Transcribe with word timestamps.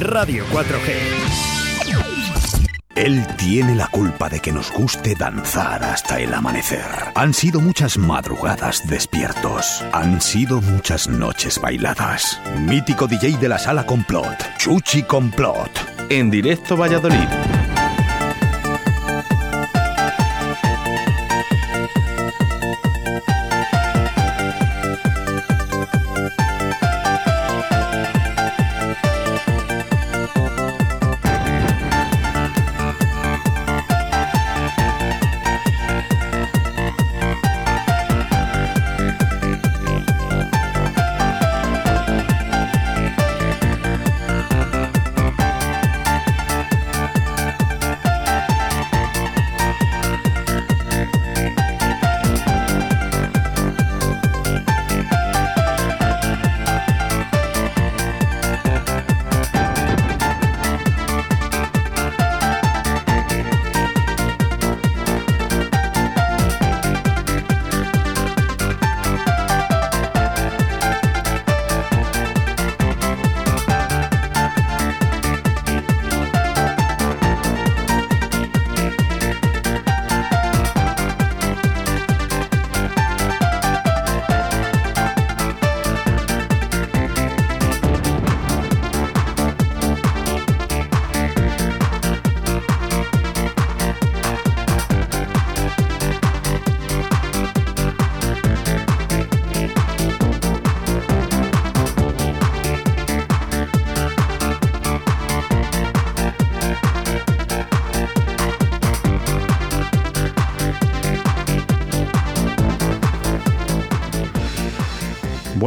Radio 0.00 0.44
4G. 0.52 1.40
Él 2.96 3.24
tiene 3.36 3.74
la 3.76 3.86
culpa 3.86 4.28
de 4.28 4.40
que 4.40 4.52
nos 4.52 4.72
guste 4.72 5.14
danzar 5.14 5.82
hasta 5.84 6.18
el 6.18 6.34
amanecer. 6.34 6.84
Han 7.14 7.32
sido 7.32 7.60
muchas 7.60 7.96
madrugadas 7.96 8.86
despiertos. 8.88 9.84
Han 9.92 10.20
sido 10.20 10.60
muchas 10.60 11.08
noches 11.08 11.60
bailadas. 11.60 12.40
Mítico 12.58 13.06
DJ 13.06 13.38
de 13.38 13.48
la 13.48 13.58
sala 13.58 13.86
Complot, 13.86 14.36
Chuchi 14.58 15.02
Complot. 15.04 15.70
En 16.10 16.30
directo 16.30 16.76
Valladolid. 16.76 17.59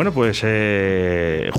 Bueno, 0.04 0.16
pues 0.16 0.42
eh, 0.44 1.03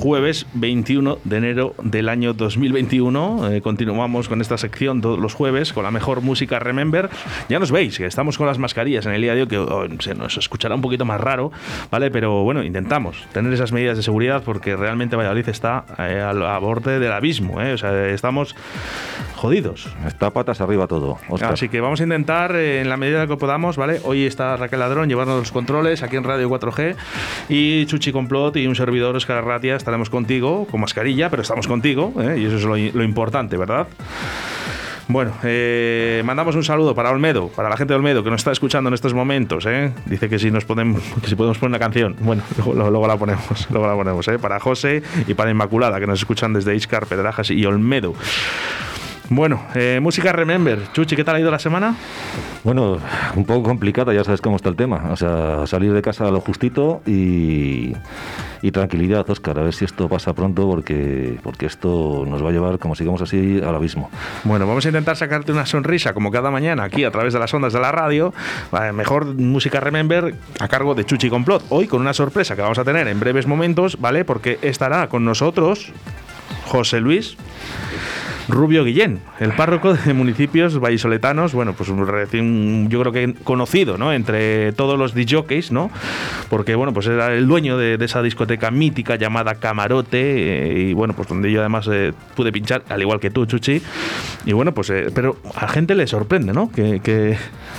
jueves 0.05 0.44
21 0.52 1.16
de 1.24 1.36
enero 1.38 1.74
del 1.83 2.10
año 2.10 2.34
2021. 2.34 3.52
eh, 3.52 3.62
continuamos 3.62 4.28
con 4.28 4.42
esta 4.42 4.58
sección 4.58 5.00
todos 5.00 5.19
los 5.19 5.33
jueves 5.33 5.72
con 5.72 5.83
la 5.83 5.91
mejor 5.91 6.20
música 6.20 6.58
Remember. 6.58 7.08
Ya 7.48 7.58
nos 7.58 7.73
veis, 7.73 7.96
que 7.96 8.05
estamos 8.05 8.36
con 8.36 8.46
las 8.46 8.58
mascarillas 8.58 9.06
en 9.06 9.12
el 9.12 9.23
día 9.23 9.34
de 9.34 9.40
hoy, 9.40 9.48
que 9.48 9.56
oh, 9.56 9.86
se 10.01 10.14
nos 10.14 10.36
escuchará 10.36 10.74
un 10.74 10.83
poquito 10.83 11.06
más 11.06 11.18
raro, 11.18 11.52
¿vale? 11.90 12.11
Pero 12.11 12.42
bueno, 12.42 12.62
intentamos 12.62 13.24
tener 13.33 13.51
esas 13.55 13.73
medidas 13.73 13.96
de 13.96 14.02
seguridad 14.02 14.42
porque 14.45 14.77
realmente 14.77 15.17
Valladolid 15.17 15.48
está 15.48 15.86
eh, 15.98 16.20
al 16.20 16.45
a 16.45 16.58
borde 16.58 16.98
del 16.98 17.12
abismo, 17.12 17.62
¿eh? 17.62 17.73
O 17.73 17.79
sea, 17.79 18.08
estamos 18.08 18.55
jodidos. 19.36 19.89
Está 20.06 20.30
patas 20.30 20.61
arriba 20.61 20.86
todo. 20.86 21.18
Óscar. 21.30 21.55
Así 21.55 21.70
que 21.70 21.80
vamos 21.80 22.00
a 22.00 22.02
intentar, 22.02 22.55
eh, 22.56 22.83
en 22.83 22.90
la 22.90 22.98
medida 22.98 23.27
que 23.27 23.39
podamos, 23.39 23.79
¿vale? 23.79 24.00
Hoy 24.05 24.27
está 24.27 24.56
Raquel 24.58 24.80
Ladrón 24.80 25.08
llevando 25.08 25.39
los 25.39 25.50
controles 25.50 26.02
aquí 26.02 26.17
en 26.17 26.24
Radio 26.24 26.50
4G 26.50 26.95
y 27.48 27.86
Chuchi 27.86 28.12
Complot 28.12 28.56
y 28.56 28.67
un 28.67 28.74
servidor, 28.74 29.17
Oscar 29.17 29.39
Arratia, 29.39 29.77
estaremos 29.94 30.10
contigo, 30.10 30.66
con 30.68 30.80
mascarilla, 30.80 31.30
pero 31.30 31.42
estamos 31.42 31.68
contigo, 31.68 32.12
¿eh? 32.20 32.36
y 32.40 32.46
eso 32.46 32.56
es 32.56 32.64
lo, 32.64 33.05
importante, 33.05 33.56
¿verdad? 33.56 33.86
Bueno, 35.06 35.32
eh, 35.44 36.20
mandamos 36.24 36.56
un 36.56 36.64
saludo 36.64 36.96
para 36.96 37.10
Olmedo, 37.10 37.48
para 37.48 37.68
la 37.68 37.77
gente 37.77 37.92
de 37.92 37.98
Olmedo 37.98 38.24
que 38.24 38.30
nos 38.30 38.40
está 38.40 38.50
escuchando 38.50 38.88
en 38.88 38.94
estos 38.94 39.14
momentos. 39.14 39.66
¿eh? 39.66 39.92
Dice 40.06 40.28
que 40.28 40.40
si 40.40 40.50
nos 40.50 40.64
podemos, 40.64 41.00
que 41.22 41.28
si 41.28 41.36
podemos 41.36 41.58
poner 41.58 41.70
una 41.70 41.78
canción. 41.78 42.16
Bueno, 42.20 42.42
luego, 42.74 43.06
la 43.06 43.16
ponemos, 43.16 43.68
luego 43.70 43.86
la 43.86 43.94
ponemos. 43.94 44.27
Para 44.40 44.58
José 44.58 45.02
y 45.28 45.34
para 45.34 45.50
Inmaculada 45.50 46.00
que 46.00 46.06
nos 46.08 46.18
escuchan 46.18 46.52
desde 46.52 46.74
Iscar, 46.74 47.06
Pedrajas 47.06 47.50
y 47.50 47.64
Olmedo. 47.64 48.14
Bueno, 49.30 49.62
eh, 49.74 50.01
música 50.02 50.33
Remember. 50.33 50.79
Chuchi, 50.92 51.17
¿qué 51.17 51.24
tal 51.24 51.36
ha 51.36 51.40
ido 51.40 51.51
la 51.51 51.58
semana? 51.58 51.96
Bueno, 52.62 52.98
un 53.35 53.45
poco 53.46 53.62
complicada, 53.62 54.12
ya 54.12 54.23
sabes 54.23 54.42
cómo 54.42 54.57
está 54.57 54.68
el 54.68 54.77
tema. 54.77 55.08
O 55.11 55.17
sea, 55.17 55.67
salir 55.67 55.95
de 55.95 56.02
casa 56.02 56.29
a 56.29 56.30
lo 56.30 56.42
justito 56.42 57.01
y, 57.07 57.95
y 58.61 58.70
tranquilidad, 58.70 59.29
Oscar. 59.29 59.58
A 59.58 59.62
ver 59.62 59.73
si 59.73 59.86
esto 59.86 60.11
pasa 60.11 60.35
pronto 60.35 60.68
porque, 60.68 61.39
porque 61.42 61.64
esto 61.64 62.24
nos 62.29 62.45
va 62.45 62.51
a 62.51 62.52
llevar, 62.52 62.79
como 62.79 62.95
sigamos 62.95 63.23
así, 63.23 63.61
al 63.64 63.74
abismo. 63.74 64.11
Bueno, 64.45 64.67
vamos 64.67 64.85
a 64.85 64.89
intentar 64.89 65.17
sacarte 65.17 65.52
una 65.52 65.64
sonrisa 65.64 66.12
como 66.12 66.30
cada 66.30 66.51
mañana 66.51 66.85
aquí 66.85 67.05
a 67.05 67.11
través 67.11 67.33
de 67.33 67.39
las 67.39 67.52
ondas 67.55 67.73
de 67.73 67.80
la 67.80 67.92
radio. 67.92 68.35
Eh, 68.79 68.92
mejor 68.92 69.24
música 69.24 69.80
Remember 69.80 70.35
a 70.61 70.68
cargo 70.68 70.95
de 70.95 71.06
Chuchi 71.06 71.30
Complot. 71.30 71.64
Hoy 71.70 71.86
con 71.86 72.02
una 72.02 72.12
sorpresa 72.12 72.56
que 72.56 72.62
vamos 72.62 72.79
a 72.79 72.85
tener 72.85 73.08
en 73.08 73.18
breves 73.20 73.46
momentos, 73.46 73.98
¿vale? 73.98 74.27
Porque 74.27 74.58
estará 74.61 75.08
con 75.08 75.24
nosotros 75.24 75.92
José 76.67 77.01
Luis. 77.01 77.39
Rubio 78.48 78.84
Guillén, 78.84 79.20
el 79.40 79.52
párroco 79.52 79.94
de 79.94 80.12
municipios 80.14 80.78
vallisoletanos, 80.78 81.55
bueno, 81.55 81.72
pues 81.72 81.88
un 81.88 82.06
recién, 82.06 82.88
yo 82.90 83.00
creo 83.00 83.12
que 83.12 83.34
conocido, 83.44 83.98
¿no? 83.98 84.12
Entre 84.12 84.72
todos 84.72 84.98
los 84.98 85.14
DJs, 85.14 85.72
¿no? 85.72 85.90
Porque, 86.50 86.74
bueno, 86.74 86.92
pues 86.92 87.06
era 87.06 87.32
el 87.34 87.46
dueño 87.46 87.78
de, 87.78 87.96
de 87.96 88.05
esa 88.05 88.22
discoteca 88.22 88.70
mítica 88.70 89.16
llamada 89.16 89.56
Camarote, 89.56 90.18
eh, 90.20 90.88
y 90.90 90.92
bueno, 90.92 91.14
pues 91.14 91.28
donde 91.28 91.50
yo 91.50 91.60
además 91.60 91.88
eh, 91.90 92.12
pude 92.34 92.52
pinchar, 92.52 92.82
al 92.88 93.00
igual 93.00 93.20
que 93.20 93.30
tú, 93.30 93.46
Chuchi. 93.46 93.80
Y 94.44 94.52
bueno, 94.52 94.72
pues, 94.72 94.90
eh, 94.90 95.06
pero 95.14 95.36
a 95.55 95.62
la 95.62 95.68
gente 95.68 95.94
le 95.94 96.06
sorprende, 96.06 96.52
¿no? 96.52 96.70
Que, 96.70 97.00
que, 97.00 97.00
que 97.00 97.38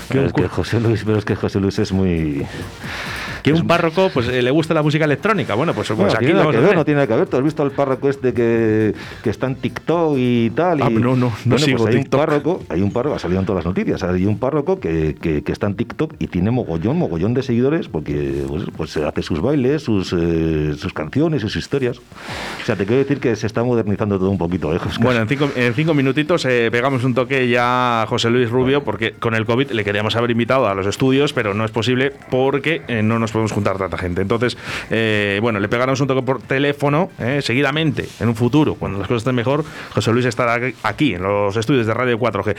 Pero 0.10 0.26
es 0.26 0.34
que 0.34 0.48
José 0.48 0.80
Luis, 0.80 1.04
pero 1.06 1.18
es 1.18 1.26
que 1.26 1.36
José 1.36 1.60
Luis 1.60 1.80
es 1.80 1.92
muy. 1.92 2.46
Que 3.46 3.54
un 3.54 3.68
párroco 3.68 4.10
pues 4.14 4.28
eh, 4.28 4.42
le 4.42 4.52
gusta 4.52 4.74
la 4.74 4.82
música 4.82 5.06
electrónica. 5.06 5.54
Bueno, 5.54 5.74
pues, 5.74 5.88
pues 5.90 5.98
Bueno, 5.98 6.14
aquí 6.14 6.26
tiene 6.26 6.40
vamos 6.40 6.54
que 6.54 6.58
a 6.58 6.62
ver, 6.62 6.76
no 6.76 6.86
tiene 6.86 7.08
que 7.08 7.16
ver. 7.16 7.28
¿Tú 7.28 7.38
has 7.38 7.44
visto 7.44 7.62
al 7.62 7.72
párroco 7.72 8.10
este 8.10 8.34
que, 8.34 8.94
que 9.24 9.30
está 9.30 9.48
en 9.48 9.56
TikTok 9.56 10.16
y 10.18 10.50
tal? 10.50 10.82
Ah, 10.82 10.90
y, 10.90 10.96
no, 10.96 11.16
no, 11.16 11.16
no 11.16 11.34
bueno, 11.46 11.60
sigo 11.60 11.78
pues 11.78 11.96
hay 11.96 12.02
TikTok. 12.02 12.20
un 12.20 12.26
párroco, 12.26 12.64
hay 12.70 12.82
un 12.82 12.92
párroco, 12.92 13.16
ha 13.16 13.20
salido 13.20 13.40
en 13.40 13.46
todas 13.46 13.64
las 13.64 13.70
noticias, 13.70 14.02
hay 14.04 14.26
un 14.26 14.40
párroco 14.40 14.80
que, 14.80 15.16
que, 15.22 15.44
que 15.44 15.52
está 15.52 15.68
en 15.68 15.76
TikTok 15.76 16.16
y 16.20 16.28
tiene 16.28 16.52
mogollón, 16.52 16.98
mogollón 16.98 17.34
de 17.34 17.44
seguidores 17.44 17.88
porque 17.88 18.44
pues, 18.48 18.64
pues 18.76 18.98
hace 18.98 19.22
sus 19.22 19.42
bailes, 19.42 19.84
sus, 19.84 20.14
eh, 20.14 20.74
sus 20.78 20.94
canciones, 20.94 21.42
sus 21.42 21.56
historias. 21.56 21.98
O 21.98 22.66
sea, 22.66 22.76
te 22.76 22.86
quiero 22.86 23.04
decir 23.04 23.20
que 23.20 23.36
se 23.36 23.46
está 23.48 23.64
modernizando 23.64 24.18
todo 24.18 24.30
un 24.30 24.38
poquito, 24.38 24.74
¿eh? 24.74 24.80
Bueno, 25.00 25.22
en 25.22 25.28
cinco, 25.28 25.50
en 25.56 25.74
cinco 25.74 25.94
minutitos 25.94 26.46
eh, 26.46 26.70
pegamos 26.72 27.04
un 27.04 27.14
toque 27.14 27.48
ya 27.48 28.04
a 28.04 28.08
José 28.08 28.30
Luis 28.30 28.50
Rubio, 28.50 28.84
porque 28.84 29.12
con 29.14 29.36
el 29.36 29.46
COVID 29.46 29.72
le 29.72 29.84
queríamos 29.84 30.16
haber 30.16 30.32
invitado 30.32 30.68
a 30.68 30.74
los 30.76 30.88
estudios, 30.88 31.34
pero 31.34 31.54
no 31.54 31.64
es 31.66 31.72
posible 31.72 32.12
porque 32.30 32.82
eh, 32.88 33.04
no 33.04 33.20
nos 33.20 33.32
podemos 33.36 33.52
juntar 33.52 33.78
tanta 33.78 33.98
gente. 33.98 34.22
Entonces, 34.22 34.58
eh, 34.90 35.40
bueno, 35.42 35.60
le 35.60 35.68
pegaremos 35.68 36.00
un 36.00 36.08
toque 36.08 36.22
por 36.22 36.42
teléfono 36.42 37.12
eh, 37.20 37.42
seguidamente, 37.42 38.08
en 38.20 38.30
un 38.30 38.36
futuro, 38.36 38.76
cuando 38.76 38.98
las 38.98 39.08
cosas 39.08 39.22
estén 39.22 39.36
mejor. 39.36 39.64
José 39.94 40.12
Luis 40.12 40.26
estará 40.26 40.60
aquí, 40.84 41.14
en 41.14 41.24
los 41.24 41.56
estudios 41.58 41.86
de 41.86 41.94
Radio 41.94 42.18
4G. 42.18 42.56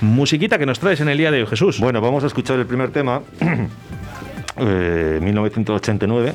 Musiquita 0.00 0.58
que 0.58 0.66
nos 0.66 0.80
traes 0.80 1.00
en 1.00 1.08
el 1.08 1.18
día 1.18 1.30
de 1.30 1.42
hoy, 1.42 1.46
Jesús. 1.46 1.78
Bueno, 1.78 2.00
vamos 2.00 2.24
a 2.24 2.26
escuchar 2.26 2.58
el 2.58 2.66
primer 2.66 2.90
tema, 2.90 3.20
eh, 4.56 5.18
1989. 5.22 6.34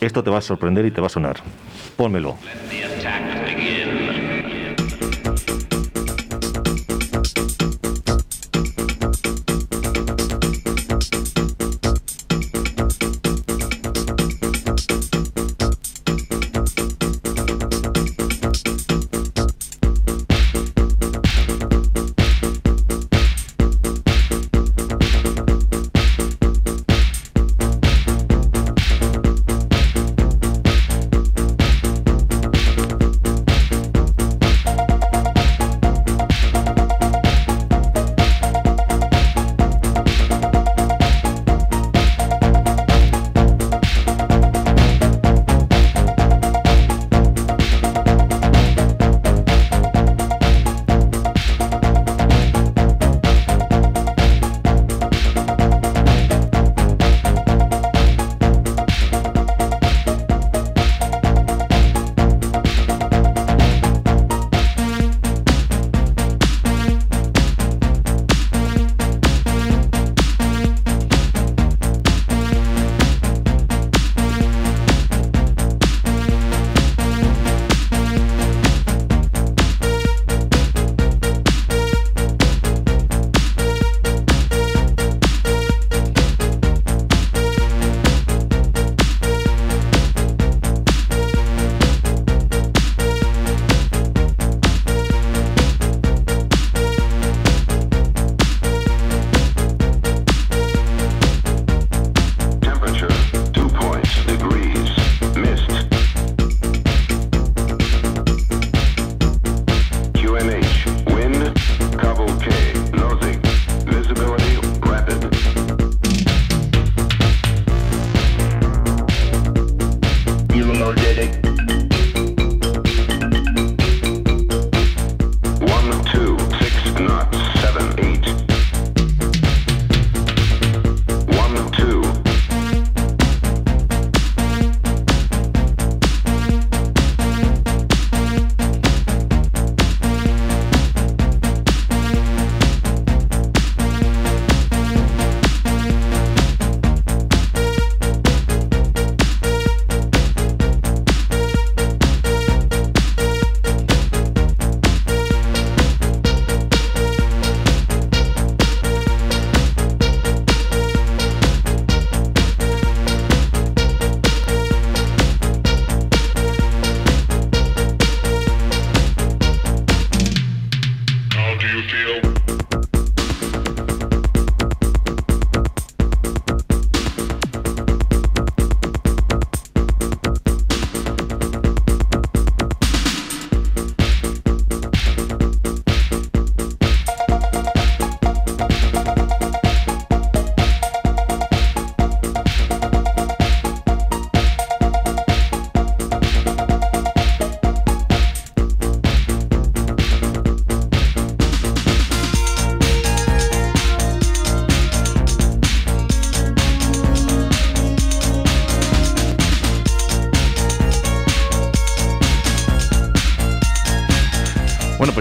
Esto 0.00 0.24
te 0.24 0.30
va 0.30 0.38
a 0.38 0.42
sorprender 0.42 0.84
y 0.84 0.90
te 0.90 1.00
va 1.00 1.06
a 1.06 1.10
sonar. 1.10 1.36
Pónmelo. 1.96 2.36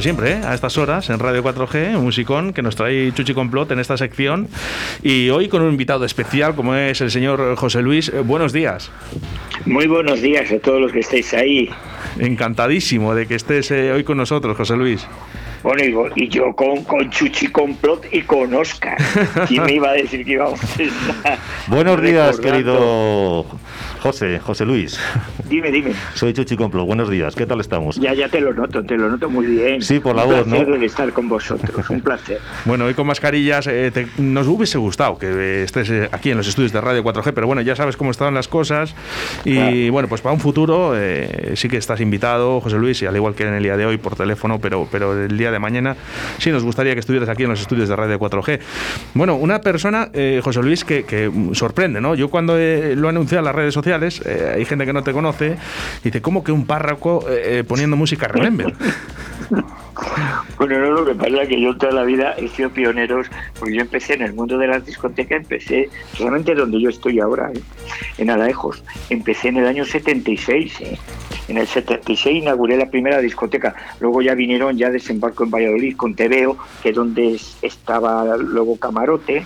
Pues 0.01 0.06
siempre, 0.06 0.31
¿eh? 0.31 0.42
a 0.44 0.56
estas 0.56 0.80
horas, 0.80 1.12
en 1.12 1.19
Radio 1.19 1.44
4G, 1.44 1.95
un 1.95 2.06
musicón 2.06 2.53
que 2.53 2.63
nos 2.63 2.75
trae 2.75 3.12
Chuchi 3.13 3.36
Complot 3.36 3.69
en 3.69 3.77
esta 3.77 3.98
sección. 3.98 4.48
Y 5.03 5.30
hoy 5.30 5.48
con 5.48 5.62
un 5.62 5.69
invitado 5.69 6.06
especial, 6.06 6.56
como 6.56 6.74
es 6.74 7.01
el 7.01 7.12
señor 7.12 7.56
José 7.56 7.83
Luis. 7.83 8.09
Eh, 8.09 8.21
buenos 8.21 8.51
días. 8.51 8.89
Muy 9.68 9.86
buenos 9.86 10.19
días 10.24 10.51
a 10.51 10.57
todos 10.57 10.81
los 10.81 10.92
que 10.92 11.01
estéis 11.01 11.36
ahí. 11.36 11.69
Encantadísimo 12.18 13.13
de 13.13 13.27
que 13.27 13.36
estés 13.36 13.69
eh, 13.69 13.92
hoy 13.92 14.03
con 14.03 14.18
nosotros, 14.18 14.57
José 14.57 14.75
Luis. 14.75 15.06
Bueno, 15.62 16.09
y, 16.15 16.27
yo 16.30 16.51
con, 16.56 16.83
con 16.86 17.07
Chuchi 17.12 17.50
Complot 17.50 18.07
y 18.12 18.24
con 18.24 18.51
Oscar. 18.56 18.98
¿Quién 19.48 19.65
me 19.65 19.74
iba 19.74 19.92
a 19.92 19.94
decir 19.94 20.25
que 20.25 20.31
íbamos 20.31 20.59
a 20.63 20.65
estar 20.81 21.38
Buenos 21.68 22.01
días, 22.01 22.39
querido 22.39 23.45
José, 24.01 24.39
José 24.39 24.65
Luis. 24.65 25.00
Dime, 25.48 25.69
dime. 25.69 25.94
Soy 26.15 26.33
Chuchi 26.33 26.57
Complo, 26.57 26.86
buenos 26.86 27.07
días, 27.07 27.36
¿qué 27.36 27.46
tal 27.46 27.60
estamos? 27.60 27.98
Ya, 27.98 28.15
ya 28.15 28.27
te 28.29 28.41
lo 28.41 28.51
noto, 28.51 28.84
te 28.84 28.98
lo 28.98 29.10
noto 29.10 29.29
muy 29.29 29.46
bien. 29.46 29.79
Sí, 29.84 30.00
por 30.00 30.15
la 30.15 30.24
voz, 30.24 30.48
¿no? 30.48 30.58
Un 30.58 30.65
placer 30.65 30.84
estar 30.84 31.13
con 31.13 31.29
vosotros, 31.29 31.88
un 31.88 32.01
placer. 32.01 32.39
bueno, 32.65 32.86
hoy 32.86 32.96
con 32.96 33.05
mascarillas 33.05 33.67
eh, 33.67 34.08
nos 34.17 34.48
hubiese 34.48 34.79
gustado 34.79 35.20
que 35.20 35.62
estés 35.62 35.91
eh, 35.91 36.10
aquí 36.12 36.31
en 36.31 36.38
los 36.38 36.48
estudios 36.48 36.72
de 36.72 36.81
Radio 36.81 37.03
4G, 37.03 37.31
pero 37.34 37.46
bueno, 37.46 37.62
ya 37.62 37.75
sabes 37.75 37.96
cómo 37.96 38.10
están 38.10 38.34
las 38.34 38.48
cosas 38.48 38.96
y 39.46 39.89
bueno, 39.89 40.10
pues 40.10 40.22
para 40.22 40.34
un 40.34 40.39
futuro 40.39 40.93
eh, 40.96 41.51
sí 41.55 41.70
que 41.70 41.77
estás 41.77 42.01
invitado, 42.01 42.60
José 42.60 42.77
Luis, 42.77 43.03
y 43.03 43.05
al 43.05 43.15
igual 43.15 43.36
que 43.36 43.43
en 43.43 43.53
el 43.53 43.62
día 43.62 43.77
de 43.77 43.86
hoy 43.86 43.98
por 43.98 44.15
teléfono, 44.15 44.58
pero, 44.58 44.88
pero 44.91 45.25
el 45.25 45.38
día 45.38 45.51
de 45.51 45.60
mañana 45.60 45.96
sí 46.39 46.50
nos 46.50 46.63
gustaría 46.63 46.96
que 46.96 47.01
estuvieras 47.01 47.29
aquí 47.29 47.43
en 47.43 47.50
los 47.50 47.62
estudios 47.62 47.88
de 47.88 47.96
Radio 47.96 48.17
4G. 48.17 48.60
Bueno, 49.13 49.36
una 49.36 49.62
persona, 49.62 50.10
José 50.41 50.63
Luis, 50.63 50.84
que, 50.84 51.31
sorprende, 51.53 52.01
¿no? 52.01 52.15
Yo 52.15 52.29
cuando 52.29 52.58
lo 52.58 53.08
anuncié 53.08 53.38
en 53.38 53.43
las 53.43 53.53
redes 53.53 53.75
sociales, 53.75 53.90
hay 54.55 54.65
gente 54.65 54.86
que 54.86 54.93
no 54.93 55.03
te 55.03 55.12
conoce 55.12 55.57
y 56.01 56.03
dice, 56.05 56.21
¿cómo 56.21 56.43
que 56.43 56.51
un 56.51 56.65
párroco 56.65 57.25
eh, 57.29 57.60
eh, 57.60 57.63
poniendo 57.63 57.95
música 57.95 58.27
Remember? 58.27 58.74
Bueno, 60.57 60.77
no, 60.79 60.91
lo 60.91 61.05
que 61.05 61.15
pasa 61.15 61.41
es 61.41 61.50
que 61.50 61.60
yo 61.60 61.75
toda 61.75 61.91
la 61.91 62.03
vida 62.03 62.36
he 62.38 62.48
sido 62.48 62.69
pioneros, 62.69 63.27
porque 63.57 63.75
yo 63.75 63.81
empecé 63.81 64.13
en 64.13 64.21
el 64.21 64.33
mundo 64.33 64.60
de 64.60 64.67
las 64.67 64.86
discotecas, 64.86 65.41
empecé 65.41 65.89
solamente 66.13 66.53
donde 66.53 66.79
yo 66.79 66.89
estoy 66.89 67.19
ahora, 67.19 67.51
¿eh? 67.51 67.60
en 68.19 68.29
Alajos. 68.29 68.83
Empecé 69.10 69.48
en 69.48 69.57
el 69.57 69.65
año 69.65 69.86
76, 69.86 70.81
en 71.48 71.57
el 71.57 71.67
76 71.67 72.43
inauguré 72.43 72.77
la 72.77 72.89
primera 72.89 73.19
discoteca, 73.19 73.75
luego 74.00 74.21
ya 74.21 74.36
vinieron, 74.36 74.77
ya 74.77 74.89
desembarco 74.89 75.43
en 75.43 75.51
Valladolid 75.51 75.98
con 75.98 76.15
Tebeo, 76.15 76.57
que 76.81 76.89
es 76.89 76.95
donde 76.95 77.39
estaba 77.62 78.38
luego 78.38 78.77
Camarote, 78.77 79.45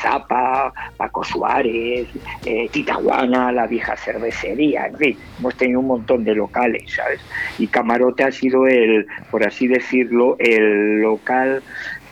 Zapa, 0.00 0.72
Paco 0.96 1.24
Suárez, 1.24 2.06
eh, 2.44 2.68
Titaguana, 2.70 3.50
la 3.50 3.66
vieja 3.66 3.96
cervecería, 3.96 4.86
en 4.86 4.96
fin, 4.96 5.18
hemos 5.38 5.56
tenido 5.56 5.80
un 5.80 5.86
montón 5.86 6.22
de 6.22 6.34
locales, 6.34 6.92
¿sabes? 6.94 7.20
Y 7.58 7.66
Camarote 7.66 8.24
ha 8.24 8.30
sido 8.30 8.66
el, 8.66 9.06
por 9.30 9.44
así 9.44 9.63
decirlo, 9.66 10.36
el 10.38 11.00
local 11.00 11.62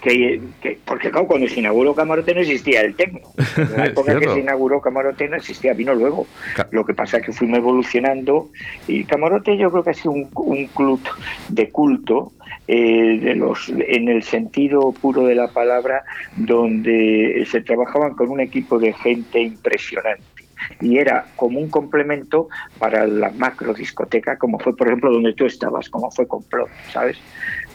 que, 0.03 0.41
porque 0.85 1.11
claro, 1.11 1.29
cuando 1.29 1.47
se 1.49 1.61
inauguró 1.61 1.95
Camarote 1.95 2.35
no 2.35 2.41
existía 2.41 2.81
el 2.81 2.95
tecno. 2.95 3.21
En 3.57 3.77
la 3.77 3.87
época 3.87 4.19
que 4.19 4.29
se 4.29 4.41
inauguró 4.41 4.81
Camarote 4.81 5.29
no 5.29 5.37
existía, 5.37 5.73
vino 5.75 5.95
luego. 5.95 6.27
Lo 6.73 6.85
que 6.85 6.93
pasa 6.93 7.19
es 7.19 7.27
que 7.27 7.33
fuimos 7.33 7.59
evolucionando 7.59 8.49
y 8.89 9.05
Camarote 9.05 9.57
yo 9.57 9.71
creo 9.71 9.85
que 9.85 9.91
ha 9.91 9.95
sido 9.95 10.11
un, 10.13 10.67
club 10.67 11.01
de 11.49 11.71
culto 11.71 12.33
eh, 12.67 13.21
de 13.21 13.35
los, 13.37 13.69
en 13.69 14.09
el 14.09 14.25
sentido 14.25 14.93
puro 14.93 15.25
de 15.25 15.37
la 15.37 15.49
palabra, 15.49 16.03
donde 16.37 17.47
se 17.49 17.61
trabajaban 17.61 18.15
con 18.15 18.31
un 18.31 18.41
equipo 18.41 18.79
de 18.79 18.93
gente 18.93 19.41
impresionante 19.41 20.32
y 20.81 20.99
era 20.99 21.27
como 21.37 21.59
un 21.59 21.69
complemento 21.69 22.49
para 22.79 23.07
la 23.07 23.31
macro 23.31 23.75
discoteca, 23.75 24.37
como 24.37 24.59
fue, 24.59 24.77
por 24.77 24.89
ejemplo, 24.89 25.13
donde 25.13 25.35
tú 25.35 25.47
estabas, 25.47 25.89
como 25.89 26.11
fue 26.11 26.27
Complot, 26.27 26.69
¿sabes? 26.93 27.19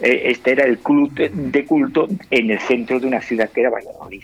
Eh, 0.01 0.23
este 0.25 0.51
era 0.51 0.65
el 0.65 0.77
club 0.77 1.11
de 1.13 1.65
culto 1.65 2.07
en 2.29 2.51
el 2.51 2.59
centro 2.59 2.99
de 2.99 3.07
una 3.07 3.21
ciudad 3.21 3.49
que 3.49 3.61
era 3.61 3.69
Valladolid. 3.69 4.23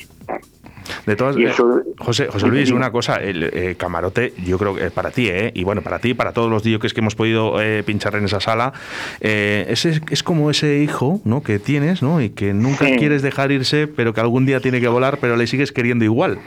De 1.06 1.16
todas 1.16 1.38
eh, 1.38 1.52
José, 1.98 2.28
José 2.28 2.48
Luis, 2.48 2.72
una 2.72 2.92
cosa, 2.92 3.16
el 3.16 3.44
eh, 3.44 3.76
camarote, 3.78 4.34
yo 4.46 4.58
creo 4.58 4.76
que 4.76 4.92
para 4.92 5.12
ti, 5.12 5.28
¿eh? 5.30 5.52
y 5.54 5.64
bueno, 5.64 5.82
para 5.82 6.00
ti, 6.00 6.14
para 6.14 6.34
todos 6.34 6.50
los 6.50 6.64
DJs 6.64 6.94
que 6.94 7.00
hemos 7.00 7.16
podido 7.16 7.56
pinchar 7.86 8.16
en 8.16 8.26
esa 8.26 8.40
sala, 8.40 8.74
ese 9.22 10.02
es 10.10 10.24
como 10.24 10.52
ese 10.52 10.80
hijo 10.80 11.22
¿no? 11.24 11.42
que 11.42 11.60
tienes 11.60 12.04
¿no? 12.04 12.22
y 12.22 12.30
que 12.30 12.54
nunca 12.54 12.86
quieres 12.98 13.22
dejar 13.22 13.52
irse, 13.52 13.88
pero 13.88 14.14
que 14.14 14.22
algún 14.22 14.46
día 14.46 14.60
tiene 14.60 14.82
que 14.82 14.88
volar, 14.88 15.18
pero 15.20 15.38
le 15.38 15.48
sigues 15.48 15.72
queriendo 15.72 16.04
igual. 16.06 16.40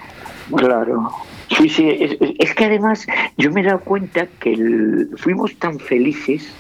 Claro, 0.55 1.11
Sí, 1.49 1.69
sí, 1.69 2.19
es, 2.39 2.55
que 2.55 2.65
además 2.65 3.07
yo 3.37 3.51
me 3.53 3.61
he 3.61 3.65
dado 3.65 3.81
cuenta 3.81 4.27
que 4.41 5.07
fuimos 5.17 5.57
tan 5.59 5.79
felices 5.79 6.53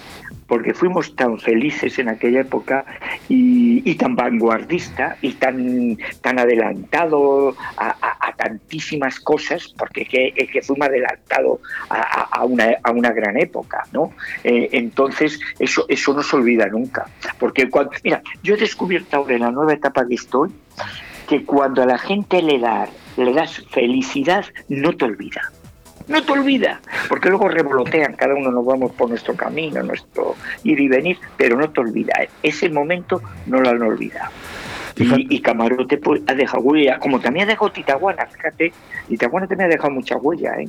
porque 0.46 0.74
fuimos 0.74 1.14
tan 1.16 1.38
felices 1.38 1.98
en 1.98 2.08
aquella 2.08 2.40
época 2.40 2.84
y, 3.28 3.94
tan 3.96 4.14
vanguardista 4.14 5.16
y 5.22 5.32
tan, 5.32 5.98
tan 6.20 6.38
adelantado 6.38 7.56
a, 7.76 8.32
tantísimas 8.36 9.18
cosas, 9.18 9.74
porque 9.78 10.02
es 10.02 10.08
que, 10.08 10.34
es 10.36 10.50
que 10.50 10.62
fuimos 10.62 10.88
adelantados 10.88 11.58
a, 11.88 12.44
una, 12.44 12.76
a 12.82 12.92
una 12.92 13.10
gran 13.10 13.36
época, 13.38 13.84
¿no? 13.92 14.12
Eh, 14.44 14.68
entonces, 14.72 15.40
eso, 15.58 15.86
eso 15.88 16.12
no 16.12 16.22
se 16.22 16.36
olvida 16.36 16.66
nunca. 16.66 17.06
Porque 17.38 17.68
cuando, 17.70 17.92
mira, 18.04 18.22
yo 18.42 18.54
he 18.54 18.58
descubierto 18.58 19.16
ahora 19.16 19.34
en 19.34 19.40
la 19.40 19.50
nueva 19.50 19.72
etapa 19.72 20.06
que 20.06 20.14
estoy, 20.14 20.50
que 21.26 21.44
cuando 21.44 21.82
a 21.82 21.86
la 21.86 21.98
gente 21.98 22.42
le, 22.42 22.58
da, 22.58 22.88
le 23.16 23.32
das 23.32 23.62
felicidad, 23.70 24.44
no 24.68 24.92
te 24.96 25.04
olvida. 25.04 25.52
No 26.08 26.22
te 26.22 26.32
olvida, 26.32 26.80
porque 27.08 27.30
luego 27.30 27.48
revolotean, 27.48 28.14
cada 28.14 28.34
uno 28.34 28.52
nos 28.52 28.64
vamos 28.64 28.92
por 28.92 29.08
nuestro 29.08 29.34
camino, 29.34 29.82
nuestro 29.82 30.36
ir 30.62 30.78
y 30.78 30.86
venir, 30.86 31.18
pero 31.36 31.56
no 31.56 31.68
te 31.70 31.80
olvida. 31.80 32.12
Ese 32.44 32.68
momento 32.70 33.20
no 33.46 33.60
lo 33.60 33.70
han 33.70 33.82
olvidado. 33.82 34.30
Y, 34.98 35.40
Camarote 35.40 35.98
pues, 35.98 36.22
ha 36.26 36.32
dejado 36.32 36.62
huella, 36.62 36.98
como 36.98 37.20
también 37.20 37.44
ha 37.46 37.50
dejado 37.50 37.70
Titaguana, 37.70 38.24
fíjate, 38.26 38.72
Titaguana 39.08 39.46
también 39.46 39.68
ha 39.68 39.74
dejado 39.74 39.90
mucha 39.90 40.16
huella, 40.16 40.54
¿eh? 40.58 40.68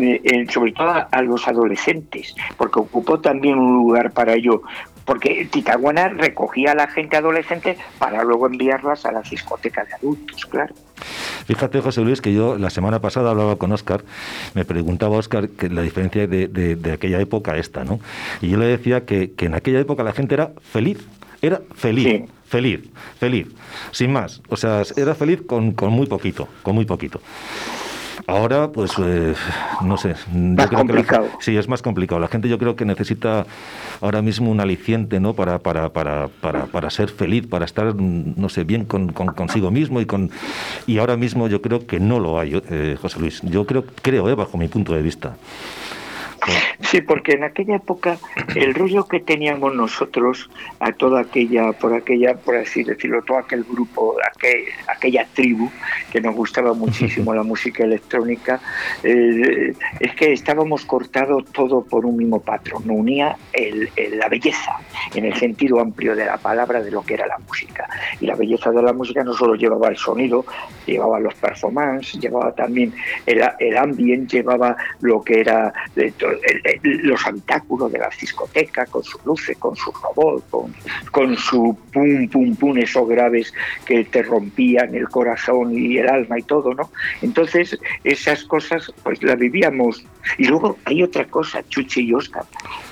Eh, 0.00 0.46
sobre 0.48 0.72
todo 0.72 1.06
a, 1.10 1.22
los 1.22 1.46
adolescentes, 1.46 2.34
porque 2.56 2.80
ocupó 2.80 3.20
también 3.20 3.58
un 3.58 3.74
lugar 3.74 4.12
para 4.12 4.32
ello, 4.34 4.62
porque 5.04 5.46
Titaguana 5.50 6.08
recogía 6.08 6.72
a 6.72 6.74
la 6.74 6.86
gente 6.86 7.18
adolescente 7.18 7.76
para 7.98 8.24
luego 8.24 8.46
enviarlas 8.46 9.04
a 9.04 9.12
las 9.12 9.28
discotecas 9.28 9.86
de 9.88 9.94
adultos, 9.96 10.46
claro. 10.46 10.74
Fíjate, 11.48 11.80
José 11.80 12.02
Luis, 12.02 12.20
que 12.20 12.34
yo 12.34 12.58
la 12.58 12.68
semana 12.68 13.00
pasada 13.00 13.30
hablaba 13.30 13.56
con 13.56 13.72
Oscar, 13.72 14.04
me 14.52 14.66
preguntaba 14.66 15.16
Oscar 15.16 15.48
que 15.48 15.70
la 15.70 15.80
diferencia 15.80 16.26
de, 16.26 16.46
de, 16.46 16.92
aquella 16.92 17.18
época 17.22 17.52
a 17.52 17.56
esta, 17.56 17.84
¿no? 17.84 18.00
Y 18.42 18.50
yo 18.50 18.58
le 18.58 18.66
decía 18.66 19.06
que, 19.06 19.32
que 19.32 19.46
en 19.46 19.54
aquella 19.54 19.80
época 19.80 20.02
la 20.02 20.12
gente 20.12 20.34
era 20.34 20.52
feliz, 20.60 20.98
era 21.40 21.62
feliz. 21.74 22.28
Feliz, 22.48 22.80
feliz, 23.20 23.46
sin 23.90 24.10
más. 24.10 24.40
O 24.48 24.56
sea, 24.56 24.82
era 24.96 25.14
feliz 25.14 25.42
con, 25.46 25.72
con 25.72 25.92
muy 25.92 26.06
poquito, 26.06 26.48
con 26.62 26.74
muy 26.74 26.86
poquito. 26.86 27.20
Ahora, 28.26 28.70
pues, 28.72 28.92
eh, 28.98 29.34
no 29.82 29.96
sé. 29.96 30.14
Más 30.32 30.68
complicado. 30.68 31.28
sí, 31.40 31.56
es 31.56 31.68
más 31.68 31.82
complicado. 31.82 32.20
La 32.20 32.28
gente 32.28 32.48
yo 32.48 32.58
creo 32.58 32.76
que 32.76 32.84
necesita 32.84 33.46
ahora 34.00 34.22
mismo 34.22 34.50
un 34.50 34.60
aliciente, 34.60 35.20
¿no? 35.20 35.34
Para, 35.34 35.58
para, 35.58 35.90
para, 35.90 36.28
para, 36.28 36.66
para 36.66 36.90
ser 36.90 37.08
feliz, 37.08 37.46
para 37.46 37.64
estar, 37.64 37.94
no 37.94 38.48
sé, 38.48 38.64
bien 38.64 38.84
con, 38.84 39.08
consigo 39.12 39.70
mismo 39.70 40.00
y 40.00 40.06
con... 40.06 40.30
Y 40.86 40.98
ahora 40.98 41.16
mismo 41.16 41.48
yo 41.48 41.62
creo 41.62 41.86
que 41.86 42.00
no 42.00 42.20
lo 42.20 42.38
hay, 42.38 42.60
eh, 42.70 42.96
José 43.00 43.20
Luis. 43.20 43.40
Yo 43.42 43.66
creo, 43.66 43.84
creo, 44.02 44.28
eh, 44.28 44.34
bajo 44.34 44.58
mi 44.58 44.68
punto 44.68 44.92
de 44.92 45.02
vista. 45.02 45.36
Sí, 46.80 47.00
porque 47.02 47.32
en 47.32 47.44
aquella 47.44 47.76
época 47.76 48.18
el 48.54 48.74
rollo 48.74 49.06
que 49.06 49.20
teníamos 49.20 49.74
nosotros 49.74 50.48
a 50.80 50.92
toda 50.92 51.20
aquella, 51.20 51.72
por 51.72 51.92
aquella, 51.94 52.34
por 52.34 52.56
así 52.56 52.82
decirlo, 52.82 53.22
todo 53.22 53.38
aquel 53.38 53.64
grupo, 53.64 54.16
aquella 54.86 55.26
tribu 55.34 55.70
que 56.10 56.20
nos 56.20 56.34
gustaba 56.34 56.72
muchísimo 56.74 57.34
la 57.38 57.42
música 57.42 57.84
electrónica, 57.84 58.60
eh, 59.02 59.74
es 60.00 60.14
que 60.14 60.32
estábamos 60.32 60.84
cortados 60.84 61.44
todo 61.52 61.82
por 61.82 62.06
un 62.06 62.16
mismo 62.16 62.40
patrón. 62.40 62.86
Nos 62.86 62.96
unía 62.96 63.36
la 64.12 64.28
belleza, 64.28 64.78
en 65.14 65.24
el 65.26 65.34
sentido 65.34 65.80
amplio 65.80 66.14
de 66.14 66.24
la 66.24 66.38
palabra 66.38 66.80
de 66.82 66.90
lo 66.90 67.02
que 67.02 67.14
era 67.14 67.26
la 67.26 67.38
música. 67.38 67.88
Y 68.20 68.26
la 68.26 68.34
belleza 68.34 68.70
de 68.70 68.82
la 68.82 68.92
música 68.92 69.24
no 69.24 69.34
solo 69.34 69.54
llevaba 69.54 69.88
el 69.88 69.96
sonido, 69.96 70.44
llevaba 70.86 71.20
los 71.20 71.34
performances, 71.34 72.20
llevaba 72.20 72.54
también 72.54 72.94
el, 73.26 73.42
el 73.58 73.76
ambiente, 73.76 74.38
llevaba 74.38 74.76
lo 75.00 75.22
que 75.22 75.40
era 75.40 75.72
los 76.82 77.26
habitáculos 77.26 77.92
de 77.92 77.98
la 77.98 78.10
discoteca, 78.20 78.86
con 78.86 79.02
sus 79.02 79.24
luces, 79.24 79.56
con 79.58 79.76
su 79.76 79.92
robot, 79.92 80.48
con, 80.50 80.74
con 81.10 81.36
su 81.36 81.76
pum, 81.92 82.28
pum, 82.28 82.56
pum, 82.56 82.78
esos 82.78 83.08
graves 83.08 83.52
que 83.84 84.04
te 84.04 84.22
rompían 84.22 84.94
el 84.94 85.08
corazón 85.08 85.76
y 85.78 85.98
el 85.98 86.08
alma 86.08 86.38
y 86.38 86.42
todo, 86.42 86.74
¿no? 86.74 86.90
Entonces, 87.22 87.78
esas 88.04 88.44
cosas, 88.44 88.92
pues 89.02 89.22
las 89.22 89.38
vivíamos. 89.38 90.04
Y 90.38 90.44
luego 90.44 90.76
hay 90.84 91.02
otra 91.02 91.24
cosa, 91.24 91.62
Chuchi 91.68 92.02
y 92.02 92.14
Oscar, 92.14 92.44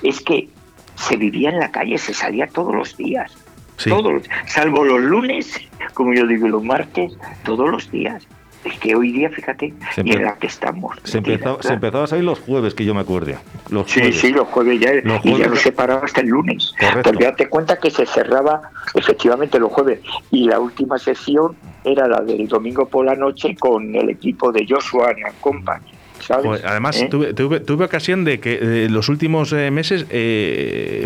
es 0.03 0.21
que 0.21 0.49
se 0.97 1.17
vivía 1.17 1.51
en 1.51 1.61
la 1.61 1.71
calle, 1.71 1.99
se 1.99 2.15
salía 2.15 2.47
todos 2.47 2.75
los 2.75 2.97
días. 2.97 3.37
Todos, 3.85 4.23
salvo 4.47 4.85
los 4.85 5.01
lunes, 5.01 5.61
como 5.93 6.15
yo 6.15 6.27
digo, 6.27 6.49
los 6.49 6.65
martes, 6.65 7.13
todos 7.45 7.71
los 7.71 7.91
días. 7.91 8.27
Es 8.67 8.79
que 8.81 8.97
hoy 8.97 9.13
día, 9.13 9.31
fíjate, 9.31 9.73
y 10.03 10.13
en 10.13 10.25
la 10.25 10.35
que 10.37 10.49
estamos. 10.49 10.97
Se, 11.05 11.19
empezaba, 11.19 11.63
se 11.63 11.73
empezaba 11.73 12.05
a 12.05 12.07
salir 12.09 12.25
los 12.25 12.41
jueves, 12.41 12.75
que 12.75 12.85
yo 12.85 12.95
me 12.95 13.01
acuerdo. 13.01 13.35
Los 13.71 13.91
sí, 13.91 14.13
sí, 14.13 14.31
los 14.33 14.49
jueves 14.49 14.81
ya. 14.81 14.93
y 14.95 15.39
ya 15.39 15.47
no 15.47 15.57
se 15.57 15.73
paraba 15.73 16.05
hasta 16.05 16.21
el 16.21 16.29
lunes. 16.29 16.73
Correcto. 16.79 17.03
Porque 17.05 17.25
date 17.25 17.49
cuenta 17.49 17.79
que 17.79 17.91
se 17.91 18.05
cerraba 18.07 18.63
efectivamente 18.95 19.59
los 19.59 19.73
jueves. 19.73 20.01
Y 20.31 20.49
la 20.49 20.59
última 20.59 20.99
sesión 20.99 21.57
era 21.85 22.09
la 22.09 22.21
del 22.21 22.49
domingo 22.49 22.87
por 22.87 23.07
la 23.07 23.15
noche 23.15 23.55
con 23.57 23.95
el 23.95 24.11
equipo 24.11 24.51
de 24.51 24.67
Joshua 24.69 25.15
Company 25.41 25.96
además, 26.29 27.01
¿Eh? 27.01 27.09
tuve, 27.09 27.85
ocasión 27.85 28.25
de 28.25 28.41
que 28.41 28.59
eh, 28.61 28.89
los 28.91 29.09
últimos 29.09 29.53
eh, 29.53 29.71
meses 29.71 30.05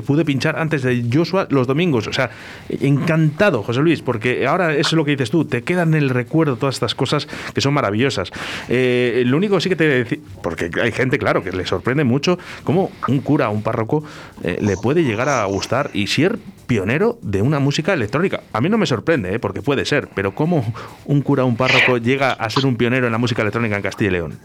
pude 0.06 0.24
pinchar 0.24 0.58
antes 0.58 0.82
de 0.82 1.04
Joshua 1.12 1.46
los 1.50 1.66
domingos. 1.66 2.06
O 2.06 2.12
sea, 2.12 2.30
encantado, 2.68 3.62
José 3.62 3.80
Luis, 3.80 4.02
porque 4.02 4.46
ahora 4.46 4.72
eso 4.72 4.88
es 4.88 4.92
lo 4.94 5.04
que 5.04 5.12
dices 5.12 5.30
tú, 5.30 5.44
te 5.44 5.62
quedan 5.62 5.94
en 5.94 6.02
el 6.02 6.10
recuerdo 6.10 6.56
todas 6.56 6.76
estas 6.76 6.94
cosas 6.94 7.26
que 7.54 7.60
son 7.60 7.74
maravillosas. 7.74 8.30
lo 8.68 9.36
único 9.36 9.60
sí 9.60 9.68
que 9.68 9.76
te 9.76 9.88
decir, 9.88 10.20
porque 10.42 10.70
hay 10.80 10.92
gente, 10.92 11.18
claro, 11.18 11.42
que 11.42 11.52
le 11.52 11.66
sorprende 11.66 12.04
mucho 12.04 12.38
cómo 12.64 12.90
un 13.08 13.20
cura, 13.20 13.48
un 13.48 13.62
párroco, 13.62 14.04
le 14.42 14.76
puede 14.76 15.04
llegar 15.04 15.28
a 15.28 15.44
gustar 15.44 15.90
y 15.92 16.06
ser 16.06 16.38
pionero 16.70 17.18
de 17.20 17.42
una 17.42 17.58
música 17.58 17.92
electrónica. 17.92 18.42
A 18.52 18.60
mí 18.60 18.68
no 18.68 18.78
me 18.78 18.86
sorprende, 18.86 19.40
porque 19.40 19.60
puede 19.60 19.84
ser, 19.84 20.08
pero 20.14 20.36
cómo 20.36 20.64
un 21.04 21.20
cura, 21.20 21.44
un 21.44 21.56
párroco 21.56 21.98
llega 21.98 22.32
a 22.32 22.48
ser 22.48 22.64
un 22.64 22.76
pionero 22.76 23.06
en 23.06 23.12
la 23.12 23.18
música 23.18 23.42
electrónica 23.42 23.74
en 23.74 23.82
Castilla 23.82 24.10
y 24.10 24.12
León. 24.12 24.38